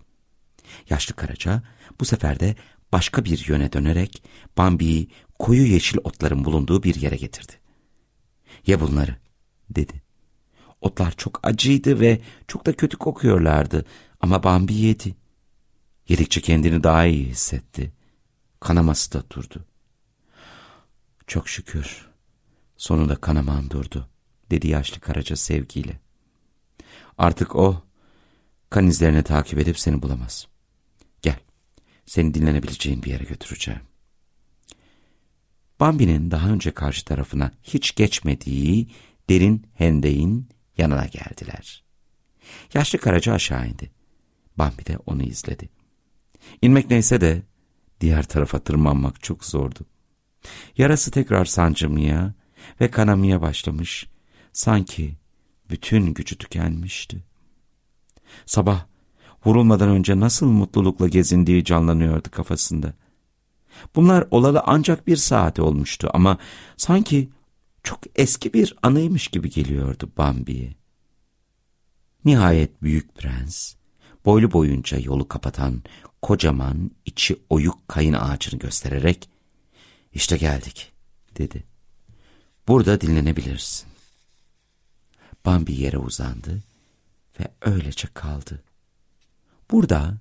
Yaşlı 0.89 1.15
Karaca 1.15 1.63
bu 1.99 2.05
sefer 2.05 2.39
de 2.39 2.55
başka 2.91 3.25
bir 3.25 3.47
yöne 3.47 3.73
dönerek 3.73 4.23
Bambi'yi 4.57 5.09
koyu 5.39 5.65
yeşil 5.65 5.97
otların 6.03 6.45
bulunduğu 6.45 6.83
bir 6.83 6.95
yere 6.95 7.15
getirdi. 7.15 7.53
Ye 8.67 8.81
bunları 8.81 9.15
dedi. 9.69 10.08
Otlar 10.81 11.11
çok 11.17 11.39
acıydı 11.43 11.99
ve 11.99 12.21
çok 12.47 12.65
da 12.65 12.73
kötü 12.73 12.97
kokuyorlardı 12.97 13.85
ama 14.19 14.43
Bambi 14.43 14.73
yedi. 14.73 15.15
Yedikçe 16.07 16.41
kendini 16.41 16.83
daha 16.83 17.05
iyi 17.05 17.25
hissetti. 17.25 17.93
Kanaması 18.59 19.13
da 19.13 19.23
durdu. 19.29 19.65
Çok 21.27 21.49
şükür. 21.49 22.09
Sonunda 22.77 23.15
kanaman 23.15 23.69
durdu, 23.69 24.09
dedi 24.51 24.67
yaşlı 24.67 24.99
karaca 24.99 25.35
sevgiyle. 25.35 25.99
Artık 27.17 27.55
o, 27.55 27.83
kan 28.69 28.87
izlerini 28.87 29.23
takip 29.23 29.59
edip 29.59 29.79
seni 29.79 30.01
bulamaz. 30.01 30.47
Gel, 31.21 31.39
seni 32.05 32.33
dinlenebileceğin 32.33 33.03
bir 33.03 33.09
yere 33.11 33.23
götüreceğim. 33.23 33.81
Bambi'nin 35.79 36.31
daha 36.31 36.49
önce 36.49 36.71
karşı 36.71 37.05
tarafına 37.05 37.51
hiç 37.63 37.95
geçmediği 37.95 38.87
derin 39.29 39.67
hendeyin 39.73 40.49
yanına 40.79 41.05
geldiler. 41.05 41.83
Yaşlı 42.73 42.99
karaca 42.99 43.33
aşağı 43.33 43.67
indi. 43.67 43.91
Bambi 44.57 44.85
de 44.85 44.97
onu 45.05 45.23
izledi. 45.23 45.69
İnmek 46.61 46.89
neyse 46.89 47.21
de 47.21 47.41
diğer 48.01 48.23
tarafa 48.23 48.59
tırmanmak 48.59 49.23
çok 49.23 49.45
zordu. 49.45 49.79
Yarası 50.77 51.11
tekrar 51.11 51.45
sancımaya 51.45 52.33
ve 52.81 52.91
kanamaya 52.91 53.41
başlamış. 53.41 54.07
Sanki 54.53 55.15
bütün 55.69 56.13
gücü 56.13 56.37
tükenmişti. 56.37 57.23
Sabah 58.45 58.85
vurulmadan 59.45 59.89
önce 59.89 60.19
nasıl 60.19 60.45
mutlulukla 60.45 61.07
gezindiği 61.07 61.63
canlanıyordu 61.63 62.31
kafasında. 62.31 62.93
Bunlar 63.95 64.27
olalı 64.31 64.63
ancak 64.65 65.07
bir 65.07 65.15
saat 65.15 65.59
olmuştu 65.59 66.09
ama 66.13 66.37
sanki 66.77 67.29
çok 67.83 67.99
eski 68.15 68.53
bir 68.53 68.75
anıymış 68.83 69.27
gibi 69.27 69.49
geliyordu 69.49 70.11
Bambi'ye. 70.17 70.73
Nihayet 72.25 72.81
büyük 72.81 73.15
prens, 73.15 73.75
boylu 74.25 74.51
boyunca 74.51 74.99
yolu 74.99 75.27
kapatan 75.27 75.83
kocaman 76.21 76.91
içi 77.05 77.39
oyuk 77.49 77.87
kayın 77.87 78.13
ağacını 78.13 78.59
göstererek 78.59 79.29
işte 80.13 80.37
geldik 80.37 80.91
dedi. 81.37 81.63
Burada 82.67 83.01
dinlenebilirsin. 83.01 83.89
Bambi 85.45 85.73
yere 85.73 85.97
uzandı 85.97 86.63
ve 87.39 87.51
öylece 87.61 88.07
kaldı. 88.13 88.63
Burada 89.71 90.17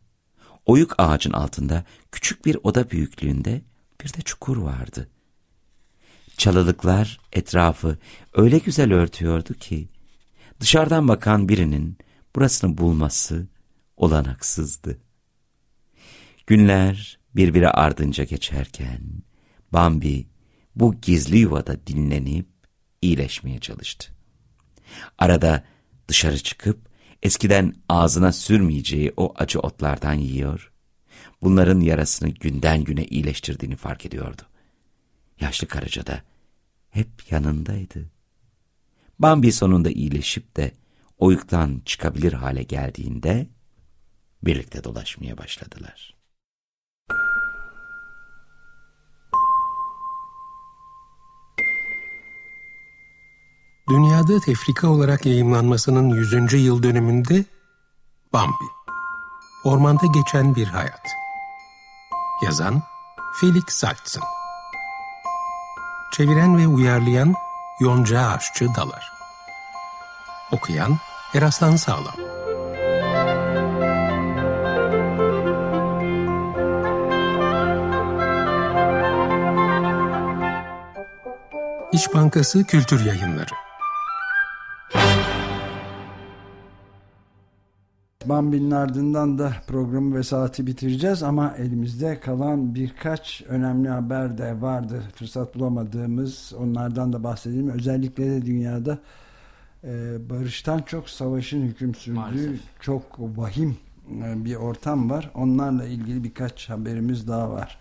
oyuk 0.67 0.95
ağacın 0.99 1.33
altında 1.33 1.85
küçük 2.13 2.45
bir 2.45 2.59
oda 2.63 2.91
büyüklüğünde 2.91 3.63
bir 4.05 4.13
de 4.13 4.23
çukur 4.25 4.57
vardı. 4.57 5.09
Çalılıklar 6.39 7.21
etrafı 7.33 7.99
öyle 8.35 8.59
güzel 8.59 8.93
örtüyordu 8.93 9.55
ki 9.55 9.89
dışarıdan 10.61 11.09
bakan 11.09 11.49
birinin 11.49 11.99
burasını 12.37 12.79
bulması 12.79 13.47
olanaksızdı. 13.97 14.99
Günler 16.47 17.19
birbiri 17.37 17.69
ardınca 17.69 18.25
geçerken 18.25 19.01
Bambi 19.73 20.27
bu 20.77 20.95
gizli 21.01 21.39
yuvada 21.39 21.87
dinlenip 21.87 22.49
iyileşmeye 23.03 23.59
çalıştı. 23.59 24.13
Arada 25.19 25.65
dışarı 26.09 26.39
çıkıp 26.39 26.89
eskiden 27.23 27.75
ağzına 27.89 28.33
sürmeyeceği 28.33 29.13
o 29.17 29.35
acı 29.37 29.61
otlardan 29.61 30.15
yiyor, 30.15 30.73
bunların 31.43 31.81
yarasını 31.81 32.29
günden 32.29 32.85
güne 32.85 33.05
iyileştirdiğini 33.05 33.77
fark 33.77 34.07
ediyordu. 34.07 34.43
Yaşlı 35.41 35.67
karıca 35.69 36.07
da 36.07 36.23
hep 36.91 37.09
yanındaydı. 37.31 38.11
Bambi 39.19 39.53
sonunda 39.53 39.91
iyileşip 39.91 40.57
de 40.57 40.73
oyuktan 41.19 41.83
çıkabilir 41.85 42.33
hale 42.33 42.63
geldiğinde 42.63 43.49
birlikte 44.43 44.85
dolaşmaya 44.85 45.39
başladılar. 45.39 46.19
Dünyada 53.91 54.41
tefrika 54.41 54.89
olarak 54.89 55.27
yayımlanmasının 55.27 56.09
100. 56.09 56.65
yıl 56.65 56.83
dönümünde 56.83 57.45
Bambi. 58.33 58.65
Ormanda 59.65 60.07
geçen 60.07 60.55
bir 60.55 60.67
hayat. 60.67 61.07
Yazan 62.45 62.83
Felix 63.41 63.65
Saltzın. 63.69 64.38
Çeviren 66.11 66.59
ve 66.59 66.67
uyarlayan 66.67 67.35
Yonca 67.81 68.21
Aşçı 68.21 68.75
Dalar. 68.75 69.13
Okuyan 70.53 70.99
Eraslan 71.35 71.77
Sağlam. 71.77 72.15
İş 81.93 82.15
Bankası 82.15 82.65
Kültür 82.65 83.05
Yayınları 83.05 83.68
Bambi'nin 88.29 88.71
ardından 88.71 89.39
da 89.39 89.53
programı 89.67 90.15
ve 90.17 90.23
saati 90.23 90.67
bitireceğiz 90.67 91.23
ama 91.23 91.55
elimizde 91.59 92.21
kalan 92.21 92.75
birkaç 92.75 93.43
önemli 93.49 93.89
haber 93.89 94.39
de 94.39 94.61
vardı. 94.63 95.03
Fırsat 95.15 95.55
bulamadığımız 95.55 96.53
onlardan 96.59 97.13
da 97.13 97.25
bahsedelim. 97.25 97.69
Özellikle 97.69 98.31
de 98.31 98.47
dünyada 98.47 98.99
e, 99.85 100.17
barıştan 100.31 100.79
çok 100.79 101.11
savaşın 101.11 101.63
hüküm 101.63 101.95
sürdüğü 101.95 102.15
Maalesef. 102.19 102.61
çok 102.81 103.03
vahim 103.19 103.77
e, 104.25 104.45
bir 104.45 104.55
ortam 104.55 105.11
var. 105.11 105.31
Onlarla 105.35 105.85
ilgili 105.85 106.25
birkaç 106.25 106.71
haberimiz 106.71 107.29
daha 107.29 107.51
var. 107.51 107.79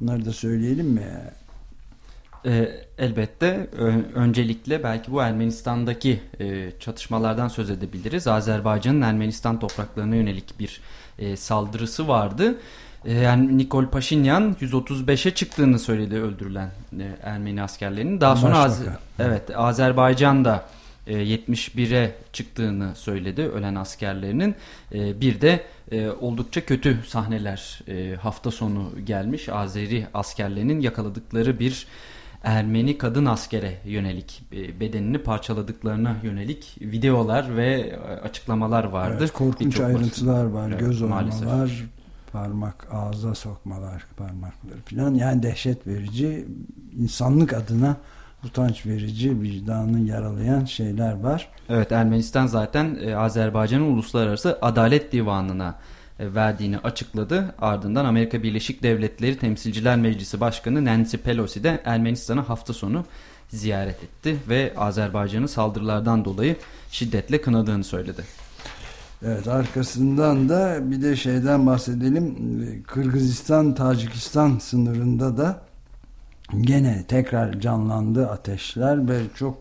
Bunları 0.00 0.24
da 0.24 0.32
söyleyelim 0.32 0.86
mi? 0.86 1.08
E, 2.46 2.84
elbette 2.98 3.68
öncelikle 4.14 4.82
belki 4.82 5.12
bu 5.12 5.22
Ermenistan'daki 5.22 6.20
e, 6.40 6.70
çatışmalardan 6.80 7.48
söz 7.48 7.70
edebiliriz. 7.70 8.26
Azerbaycan'ın 8.26 9.02
Ermenistan 9.02 9.58
topraklarına 9.58 10.16
yönelik 10.16 10.58
bir 10.58 10.80
e, 11.18 11.36
saldırısı 11.36 12.08
vardı. 12.08 12.54
E, 13.04 13.12
yani 13.12 13.58
Nikol 13.58 13.86
Paşinyan 13.86 14.56
135'e 14.60 15.34
çıktığını 15.34 15.78
söyledi 15.78 16.14
öldürülen 16.14 16.70
e, 17.00 17.06
Ermeni 17.22 17.62
askerlerinin. 17.62 18.20
Daha 18.20 18.36
sonra 18.36 18.58
Az 18.58 18.82
evet 19.18 19.56
Azerbaycan 19.56 20.44
da 20.44 20.66
71'e 21.06 22.14
çıktığını 22.32 22.94
söyledi 22.94 23.42
ölen 23.42 23.74
askerlerinin. 23.74 24.54
E, 24.94 25.20
bir 25.20 25.40
de 25.40 25.64
oldukça 26.20 26.66
kötü 26.66 26.98
sahneler 27.06 27.80
hafta 28.20 28.50
sonu 28.50 28.92
gelmiş. 29.04 29.48
Azeri 29.48 30.06
askerlerinin 30.14 30.80
yakaladıkları 30.80 31.58
bir 31.58 31.86
Ermeni 32.44 32.98
kadın 32.98 33.26
askere 33.26 33.74
yönelik 33.84 34.42
bedenini 34.80 35.18
parçaladıklarına 35.18 36.16
yönelik 36.22 36.76
videolar 36.80 37.56
ve 37.56 37.98
açıklamalar 38.22 38.84
vardı. 38.84 39.16
Evet, 39.20 39.32
korkunç 39.32 39.80
ayrıntılar 39.80 40.44
var. 40.44 40.68
Evet, 40.68 40.80
Göz 40.80 41.00
maalesef. 41.00 41.48
parmak 42.32 42.88
ağza 42.92 43.34
sokmalar, 43.34 44.04
parmakları 44.16 44.78
falan. 44.84 45.14
Yani 45.14 45.42
dehşet 45.42 45.86
verici, 45.86 46.46
insanlık 46.98 47.52
adına 47.52 47.96
utanç 48.44 48.86
verici, 48.86 49.40
vicdanı 49.40 50.00
yaralayan 50.00 50.64
şeyler 50.64 51.20
var. 51.20 51.48
Evet 51.68 51.92
Ermenistan 51.92 52.46
zaten 52.46 52.98
e, 53.02 53.16
Azerbaycan'ın 53.16 53.92
Uluslararası 53.92 54.58
Adalet 54.62 55.12
Divanı'na 55.12 55.68
e, 55.68 55.74
verdiğini 56.20 56.78
açıkladı. 56.78 57.54
Ardından 57.58 58.04
Amerika 58.04 58.42
Birleşik 58.42 58.82
Devletleri 58.82 59.38
Temsilciler 59.38 59.96
Meclisi 59.96 60.40
Başkanı 60.40 60.84
Nancy 60.84 61.16
Pelosi 61.16 61.64
de 61.64 61.82
Ermenistan'ı 61.84 62.40
hafta 62.40 62.72
sonu 62.72 63.04
ziyaret 63.48 64.02
etti 64.02 64.36
ve 64.48 64.72
Azerbaycan'ın 64.76 65.46
saldırılardan 65.46 66.24
dolayı 66.24 66.56
şiddetle 66.90 67.40
kınadığını 67.40 67.84
söyledi. 67.84 68.24
Evet 69.26 69.48
arkasından 69.48 70.48
da 70.48 70.90
bir 70.90 71.02
de 71.02 71.16
şeyden 71.16 71.66
bahsedelim. 71.66 72.36
Kırgızistan-Tacikistan 72.86 74.58
sınırında 74.58 75.36
da 75.36 75.62
gene 76.60 77.04
tekrar 77.08 77.60
canlandı 77.60 78.28
ateşler 78.30 79.08
ve 79.08 79.20
çok 79.34 79.58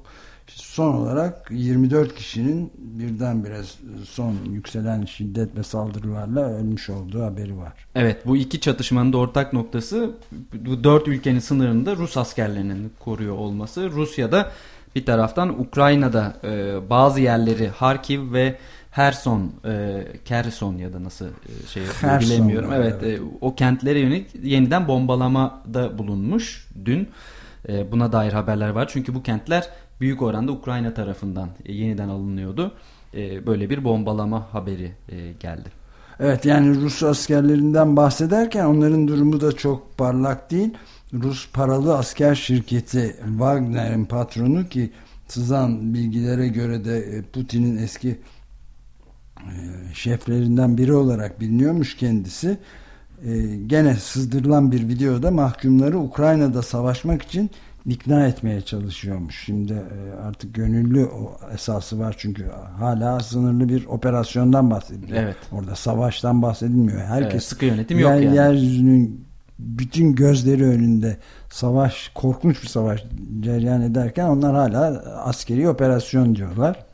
son 0.56 0.94
olarak 0.94 1.48
24 1.52 2.16
kişinin 2.16 2.72
birdenbire 2.78 3.62
son 4.10 4.36
yükselen 4.50 5.06
şiddet 5.06 5.56
ve 5.58 5.64
saldırılarla 5.64 6.50
ölmüş 6.50 6.90
olduğu 6.90 7.24
haberi 7.24 7.58
var. 7.58 7.74
Evet 7.96 8.28
bu 8.28 8.38
iki 8.38 8.60
çatışmanın 8.60 9.14
da 9.14 9.18
ortak 9.18 9.54
noktası 9.54 10.12
bu 10.54 10.84
dört 10.84 11.08
ülkenin 11.08 11.40
sınırında 11.40 11.96
Rus 11.96 12.18
askerlerinin 12.18 12.92
koruyor 13.00 13.38
olması. 13.38 13.92
Rusya'da 13.92 14.52
bir 14.96 15.06
taraftan 15.06 15.60
Ukrayna'da 15.62 16.36
e, 16.44 16.90
bazı 16.90 17.22
yerleri 17.22 17.68
Harkiv 17.68 18.34
ve 18.34 18.58
Herson, 18.92 19.52
e, 19.66 20.04
Kerson 20.26 20.78
ya 20.78 20.94
da 20.94 21.04
nasıl 21.04 21.26
e, 21.26 21.68
şey 21.68 21.84
bilemiyorum. 22.20 22.70
Evet, 22.74 22.96
evet. 23.04 23.20
E, 23.20 23.24
o 23.42 23.56
kentlere 23.56 24.00
yönelik 24.00 24.28
yeniden 24.44 24.88
bombalamada 24.88 25.98
bulunmuş 25.98 26.68
dün. 26.86 27.10
E, 27.70 27.92
buna 27.92 28.12
dair 28.12 28.34
haberler 28.34 28.70
var. 28.70 28.90
Çünkü 28.94 29.16
bu 29.16 29.24
kentler 29.24 29.70
büyük 30.04 30.22
oranda 30.22 30.52
Ukrayna 30.52 30.94
tarafından 30.94 31.50
e, 31.66 31.74
yeniden 31.74 32.10
alınıyordu. 32.10 32.72
E, 33.14 33.46
böyle 33.46 33.70
bir 33.70 33.84
bombalama 33.84 34.48
haberi 34.52 34.92
e, 35.10 35.34
geldi. 35.40 35.70
Evet 36.20 36.46
yani 36.46 36.76
Rus 36.82 37.04
askerlerinden 37.04 37.98
bahsederken 37.98 38.66
onların 38.66 39.08
durumu 39.08 39.42
da 39.42 39.52
çok 39.52 39.98
parlak 39.98 40.52
değil. 40.52 40.74
Rus 41.14 41.52
paralı 41.52 41.98
asker 41.98 42.36
şirketi 42.36 43.16
Wagner'in 43.28 44.06
patronu 44.06 44.70
ki 44.70 44.92
sızan 45.28 45.94
bilgilere 45.94 46.48
göre 46.48 46.86
de 46.86 47.22
Putin'in 47.34 47.78
eski 47.78 48.20
şeflerinden 49.94 50.78
biri 50.78 50.94
olarak 50.94 51.42
biliniyormuş 51.42 51.98
kendisi. 51.98 52.58
Gene 53.68 53.96
sızdırılan 53.96 54.72
bir 54.72 54.88
videoda 54.88 55.32
mahkumları 55.32 56.00
Ukrayna'da 56.00 56.62
savaşmak 56.62 57.22
için 57.22 57.50
ikna 57.86 58.28
etmeye 58.28 58.62
çalışıyormuş. 58.62 59.44
Şimdi 59.46 59.76
artık 60.24 60.56
gönüllü 60.56 61.06
o 61.06 61.38
esası 61.54 62.00
var 62.00 62.16
çünkü 62.18 62.52
hala 62.80 63.20
sınırlı 63.20 63.70
bir 63.70 63.86
operasyondan 63.86 64.72
bahsediliyor. 64.72 65.24
Evet. 65.24 65.38
Orada 65.52 65.76
savaştan 65.76 66.42
bahsedilmiyor. 66.42 67.02
Herkes 67.02 67.32
evet, 67.32 67.44
sıkı 67.44 67.66
yönetim 67.66 68.00
yer, 68.00 68.16
yok 68.16 68.24
yani. 68.24 68.36
Yeryüzünün 68.36 69.26
bütün 69.60 70.16
gözleri 70.16 70.64
önünde 70.64 71.18
savaş, 71.50 72.12
korkunç 72.16 72.64
bir 72.64 72.68
savaş 72.68 73.04
cereyan 73.40 73.82
ederken 73.82 74.26
onlar 74.26 74.56
hala 74.56 75.04
askeri 75.26 75.70
operasyon 75.70 76.36
diyorlar. 76.36 76.86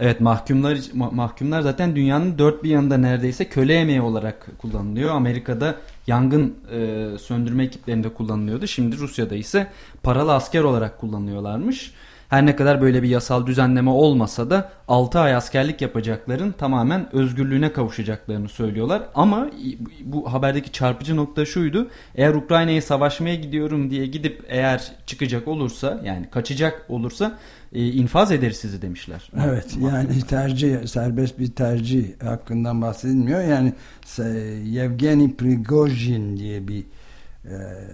Evet 0.00 0.20
mahkumlar 0.20 0.78
mahkumlar 0.94 1.60
zaten 1.60 1.96
dünyanın 1.96 2.38
dört 2.38 2.64
bir 2.64 2.70
yanında 2.70 2.96
neredeyse 2.96 3.48
köle 3.48 3.74
emeği 3.74 4.00
olarak 4.00 4.46
kullanılıyor. 4.58 5.10
Amerika'da 5.10 5.74
yangın 6.06 6.54
e, 6.72 7.08
söndürme 7.18 7.64
ekiplerinde 7.64 8.08
kullanılıyordu. 8.14 8.66
Şimdi 8.66 8.98
Rusya'da 8.98 9.34
ise 9.34 9.72
paralı 10.02 10.34
asker 10.34 10.62
olarak 10.62 10.98
kullanıyorlarmış. 10.98 11.92
Her 12.28 12.46
ne 12.46 12.56
kadar 12.56 12.80
böyle 12.80 13.02
bir 13.02 13.08
yasal 13.08 13.46
düzenleme 13.46 13.90
olmasa 13.90 14.50
da 14.50 14.72
6 14.88 15.20
ay 15.20 15.34
askerlik 15.34 15.82
yapacakların 15.82 16.52
tamamen 16.52 17.16
özgürlüğüne 17.16 17.72
kavuşacaklarını 17.72 18.48
söylüyorlar. 18.48 19.02
Ama 19.14 19.50
bu 20.04 20.32
haberdeki 20.32 20.72
çarpıcı 20.72 21.16
nokta 21.16 21.44
şuydu. 21.44 21.88
Eğer 22.14 22.34
Ukrayna'ya 22.34 22.82
savaşmaya 22.82 23.34
gidiyorum 23.34 23.90
diye 23.90 24.06
gidip 24.06 24.44
eğer 24.48 24.92
çıkacak 25.06 25.48
olursa 25.48 26.00
yani 26.04 26.30
kaçacak 26.30 26.84
olursa 26.88 27.38
e, 27.72 27.86
infaz 27.86 28.32
ederiz 28.32 28.56
sizi 28.56 28.82
demişler. 28.82 29.30
Evet 29.46 29.76
yani 29.80 30.20
tercih 30.20 30.86
serbest 30.86 31.38
bir 31.38 31.50
tercih 31.50 32.22
hakkından 32.22 32.82
bahsedilmiyor. 32.82 33.40
Yani 33.40 33.72
Yevgeni 34.64 35.36
Prigojin 35.36 36.36
diye 36.36 36.68
bir 36.68 36.84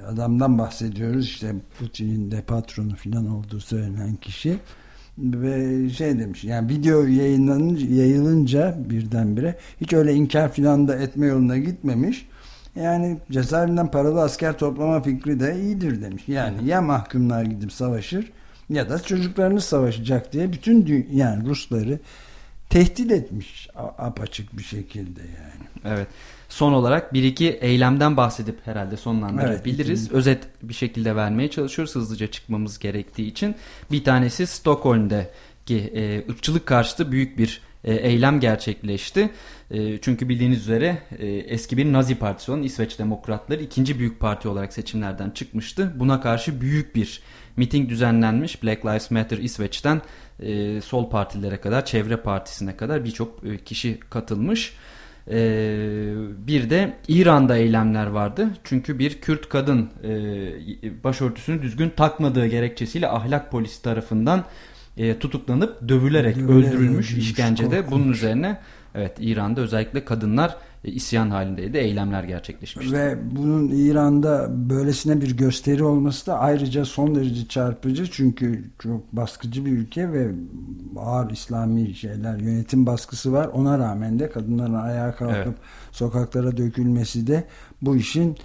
adamdan 0.07 0.59
bahsediyoruz. 0.59 1.24
İşte 1.24 1.55
Putin'in 1.78 2.30
de 2.30 2.42
patronu 2.42 2.96
filan 2.96 3.30
olduğu 3.30 3.61
söylenen 3.61 4.16
kişi. 4.16 4.59
Ve 5.18 5.88
şey 5.90 6.18
demiş 6.18 6.44
yani 6.44 6.68
video 6.68 7.05
yayınlanınca 7.05 7.86
yayılınca 7.86 8.74
birdenbire 8.90 9.59
hiç 9.80 9.92
öyle 9.92 10.14
inkar 10.14 10.53
filan 10.53 10.88
da 10.88 10.96
etme 10.96 11.26
yoluna 11.26 11.57
gitmemiş. 11.57 12.28
Yani 12.76 13.18
cezaevinden 13.30 13.90
paralı 13.90 14.22
asker 14.22 14.59
toplama 14.59 15.03
fikri 15.03 15.40
de 15.40 15.61
iyidir 15.61 16.03
demiş. 16.03 16.22
Yani 16.28 16.68
ya 16.68 16.82
mahkumlar 16.82 17.42
gidip 17.42 17.72
savaşır 17.72 18.32
ya 18.70 18.90
da 18.90 19.03
çocuklarınız 19.03 19.64
savaşacak 19.64 20.32
diye 20.32 20.53
bütün 20.53 21.07
yani 21.12 21.46
Rusları 21.46 21.98
tehdit 22.70 23.12
etmiş 23.12 23.68
apaçık 23.98 24.59
bir 24.59 24.62
şekilde 24.62 25.20
yani. 25.20 25.94
Evet 25.96 26.07
son 26.53 26.72
olarak 26.72 27.14
bir 27.14 27.22
iki 27.22 27.48
eylemden 27.48 28.16
bahsedip 28.16 28.66
herhalde 28.66 28.96
sonlandırabiliriz. 28.96 30.03
Evet, 30.03 30.12
Özet 30.12 30.48
bir 30.62 30.74
şekilde 30.74 31.16
vermeye 31.16 31.50
çalışıyoruz 31.50 31.94
hızlıca 31.94 32.26
çıkmamız 32.26 32.78
gerektiği 32.78 33.26
için. 33.26 33.55
Bir 33.90 34.05
tanesi 34.05 34.46
Stockholm'deki 34.46 35.78
e, 35.78 36.30
ırkçılık 36.30 36.66
karşıtı 36.66 37.12
büyük 37.12 37.38
bir 37.38 37.61
e, 37.84 37.94
eylem 37.94 38.40
gerçekleşti. 38.40 39.30
E, 39.70 39.98
çünkü 40.00 40.28
bildiğiniz 40.28 40.59
üzere 40.59 40.98
e, 41.18 41.26
eski 41.26 41.76
bir 41.76 41.92
Nazi 41.92 42.14
partisi 42.14 42.53
olan 42.53 42.62
İsveç 42.62 42.98
Demokratları 42.98 43.62
ikinci 43.62 43.98
büyük 43.98 44.20
parti 44.20 44.48
olarak 44.48 44.72
seçimlerden 44.72 45.30
çıkmıştı. 45.30 45.92
Buna 45.96 46.20
karşı 46.20 46.61
büyük 46.61 46.94
bir 46.94 47.22
miting 47.57 47.88
düzenlenmiş. 47.88 48.62
Black 48.62 48.86
Lives 48.86 49.11
Matter 49.11 49.38
İsveç'ten 49.38 50.03
e, 50.40 50.80
sol 50.80 51.11
partilere 51.11 51.57
kadar, 51.57 51.84
çevre 51.84 52.16
partisine 52.16 52.76
kadar 52.76 53.05
birçok 53.05 53.44
e, 53.44 53.59
kişi 53.59 54.00
katılmış. 54.11 54.72
Ee, 55.30 56.14
bir 56.46 56.70
de 56.70 56.94
İran'da 57.08 57.56
eylemler 57.56 58.06
vardı. 58.06 58.48
Çünkü 58.64 58.98
bir 58.98 59.20
Kürt 59.20 59.48
kadın 59.48 59.90
e, 60.04 61.04
başörtüsünü 61.04 61.62
düzgün 61.62 61.90
takmadığı 61.90 62.46
gerekçesiyle 62.46 63.08
ahlak 63.08 63.50
polisi 63.50 63.82
tarafından 63.82 64.44
e, 64.96 65.18
tutuklanıp 65.18 65.88
dövülerek 65.88 66.36
Dövüler 66.36 66.54
öldürülmüş 66.54 67.12
işkencede. 67.12 67.76
Korkunç. 67.76 67.90
Bunun 67.92 68.12
üzerine 68.12 68.58
evet 68.94 69.16
İran'da 69.20 69.60
özellikle 69.60 70.04
kadınlar 70.04 70.56
isyan 70.84 71.30
halindeydi. 71.30 71.76
Eylemler 71.76 72.24
gerçekleşmişti. 72.24 72.92
Ve 72.92 73.18
bunun 73.36 73.68
İran'da 73.68 74.48
böylesine 74.70 75.20
bir 75.20 75.36
gösteri 75.36 75.84
olması 75.84 76.26
da 76.26 76.38
ayrıca 76.38 76.84
son 76.84 77.14
derece 77.14 77.48
çarpıcı. 77.48 78.10
Çünkü 78.10 78.64
çok 78.78 79.12
baskıcı 79.12 79.66
bir 79.66 79.72
ülke 79.72 80.12
ve 80.12 80.30
ağır 80.96 81.30
İslami 81.30 81.94
şeyler, 81.94 82.38
yönetim 82.38 82.86
baskısı 82.86 83.32
var. 83.32 83.46
Ona 83.46 83.78
rağmen 83.78 84.18
de 84.18 84.30
kadınların 84.30 84.74
ayağa 84.74 85.14
kalkıp 85.14 85.36
evet. 85.36 85.56
sokaklara 85.92 86.56
dökülmesi 86.56 87.26
de 87.26 87.44
bu 87.82 87.96
işin 87.96 88.36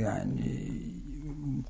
yani 0.00 0.70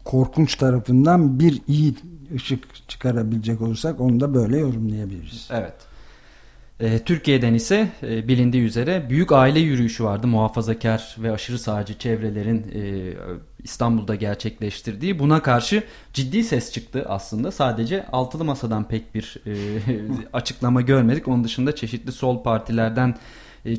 korkunç 0.05 0.55
tarafından 0.55 1.41
bir 1.41 1.63
iyi 1.69 1.95
ışık 2.35 2.89
çıkarabilecek 2.89 3.61
olursak 3.61 4.01
onu 4.01 4.21
da 4.21 4.35
böyle 4.35 4.59
yorumlayabiliriz. 4.59 5.49
Evet. 5.53 5.92
E, 6.83 6.99
Türkiye'den 6.99 7.55
ise 7.55 7.89
e, 8.03 8.29
bilindiği 8.29 8.63
üzere 8.63 9.11
büyük 9.11 9.33
aile 9.33 9.61
yürüyüşü 9.61 10.05
vardı. 10.05 10.27
Muhafazakar 10.27 11.17
ve 11.19 11.33
aşırı 11.33 11.59
sağcı 11.59 11.99
çevrelerin 11.99 12.67
e, 12.75 13.13
İstanbul'da 13.63 14.15
gerçekleştirdiği. 14.15 15.19
Buna 15.19 15.43
karşı 15.43 15.83
ciddi 16.13 16.45
ses 16.45 16.73
çıktı 16.73 17.05
aslında. 17.09 17.51
Sadece 17.51 18.07
altılı 18.07 18.45
masadan 18.45 18.89
pek 18.89 19.15
bir 19.15 19.37
açıklama 20.33 20.81
görmedik. 20.81 21.29
Onun 21.29 21.45
dışında 21.45 21.75
çeşitli 21.75 22.13
sol 22.13 22.43
partilerden 22.43 23.17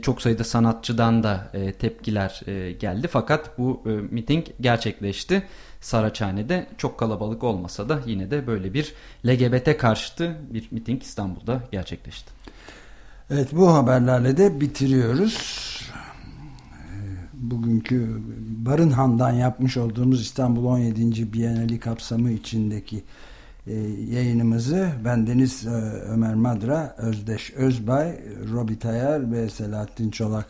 çok 0.01 0.21
sayıda 0.21 0.43
sanatçıdan 0.43 1.23
da 1.23 1.51
tepkiler 1.79 2.41
geldi. 2.79 3.07
Fakat 3.07 3.57
bu 3.57 3.81
miting 4.11 4.45
gerçekleşti. 4.61 5.43
Saraçhane'de 5.81 6.67
çok 6.77 6.97
kalabalık 6.97 7.43
olmasa 7.43 7.89
da 7.89 7.99
yine 8.05 8.31
de 8.31 8.47
böyle 8.47 8.73
bir 8.73 8.93
LGBT 9.25 9.77
karşıtı 9.77 10.35
bir 10.53 10.67
miting 10.71 11.03
İstanbul'da 11.03 11.61
gerçekleşti. 11.71 12.42
Evet 13.33 13.49
bu 13.55 13.73
haberlerle 13.73 14.37
de 14.37 14.61
bitiriyoruz. 14.61 15.37
Bugünkü 17.33 18.21
Barınhan'dan 18.65 19.31
yapmış 19.31 19.77
olduğumuz 19.77 20.21
İstanbul 20.21 20.65
17. 20.65 21.33
Bienali 21.33 21.79
kapsamı 21.79 22.31
içindeki 22.31 23.03
e, 23.67 23.73
yayınımızı 24.11 24.89
ben 25.05 25.27
Deniz 25.27 25.67
e, 25.67 25.69
Ömer 26.09 26.35
Madra, 26.35 26.95
Özdeş 26.97 27.53
Özbay, 27.53 28.19
Robi 28.51 28.79
Tayar 28.79 29.31
ve 29.31 29.49
Selahattin 29.49 30.11
Çolak 30.11 30.47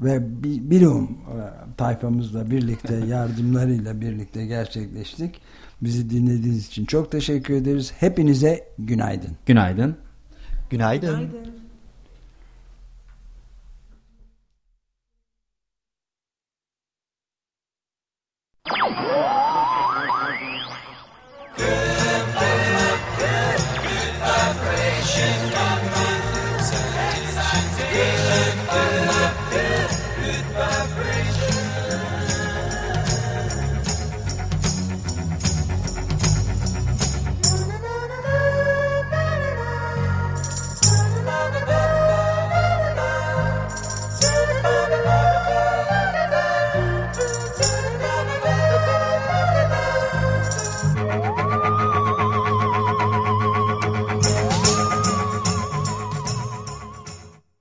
ve 0.00 0.42
Bilum 0.70 1.04
e, 1.04 1.38
tayfamızla 1.76 2.50
birlikte 2.50 2.96
yardımlarıyla 3.06 4.00
birlikte 4.00 4.46
gerçekleştik. 4.46 5.40
Bizi 5.82 6.10
dinlediğiniz 6.10 6.66
için 6.66 6.84
çok 6.84 7.12
teşekkür 7.12 7.54
ederiz. 7.54 7.92
Hepinize 7.98 8.68
günaydın. 8.78 9.36
Günaydın. 9.46 9.96
Günaydın. 10.70 11.10
günaydın. 11.10 11.65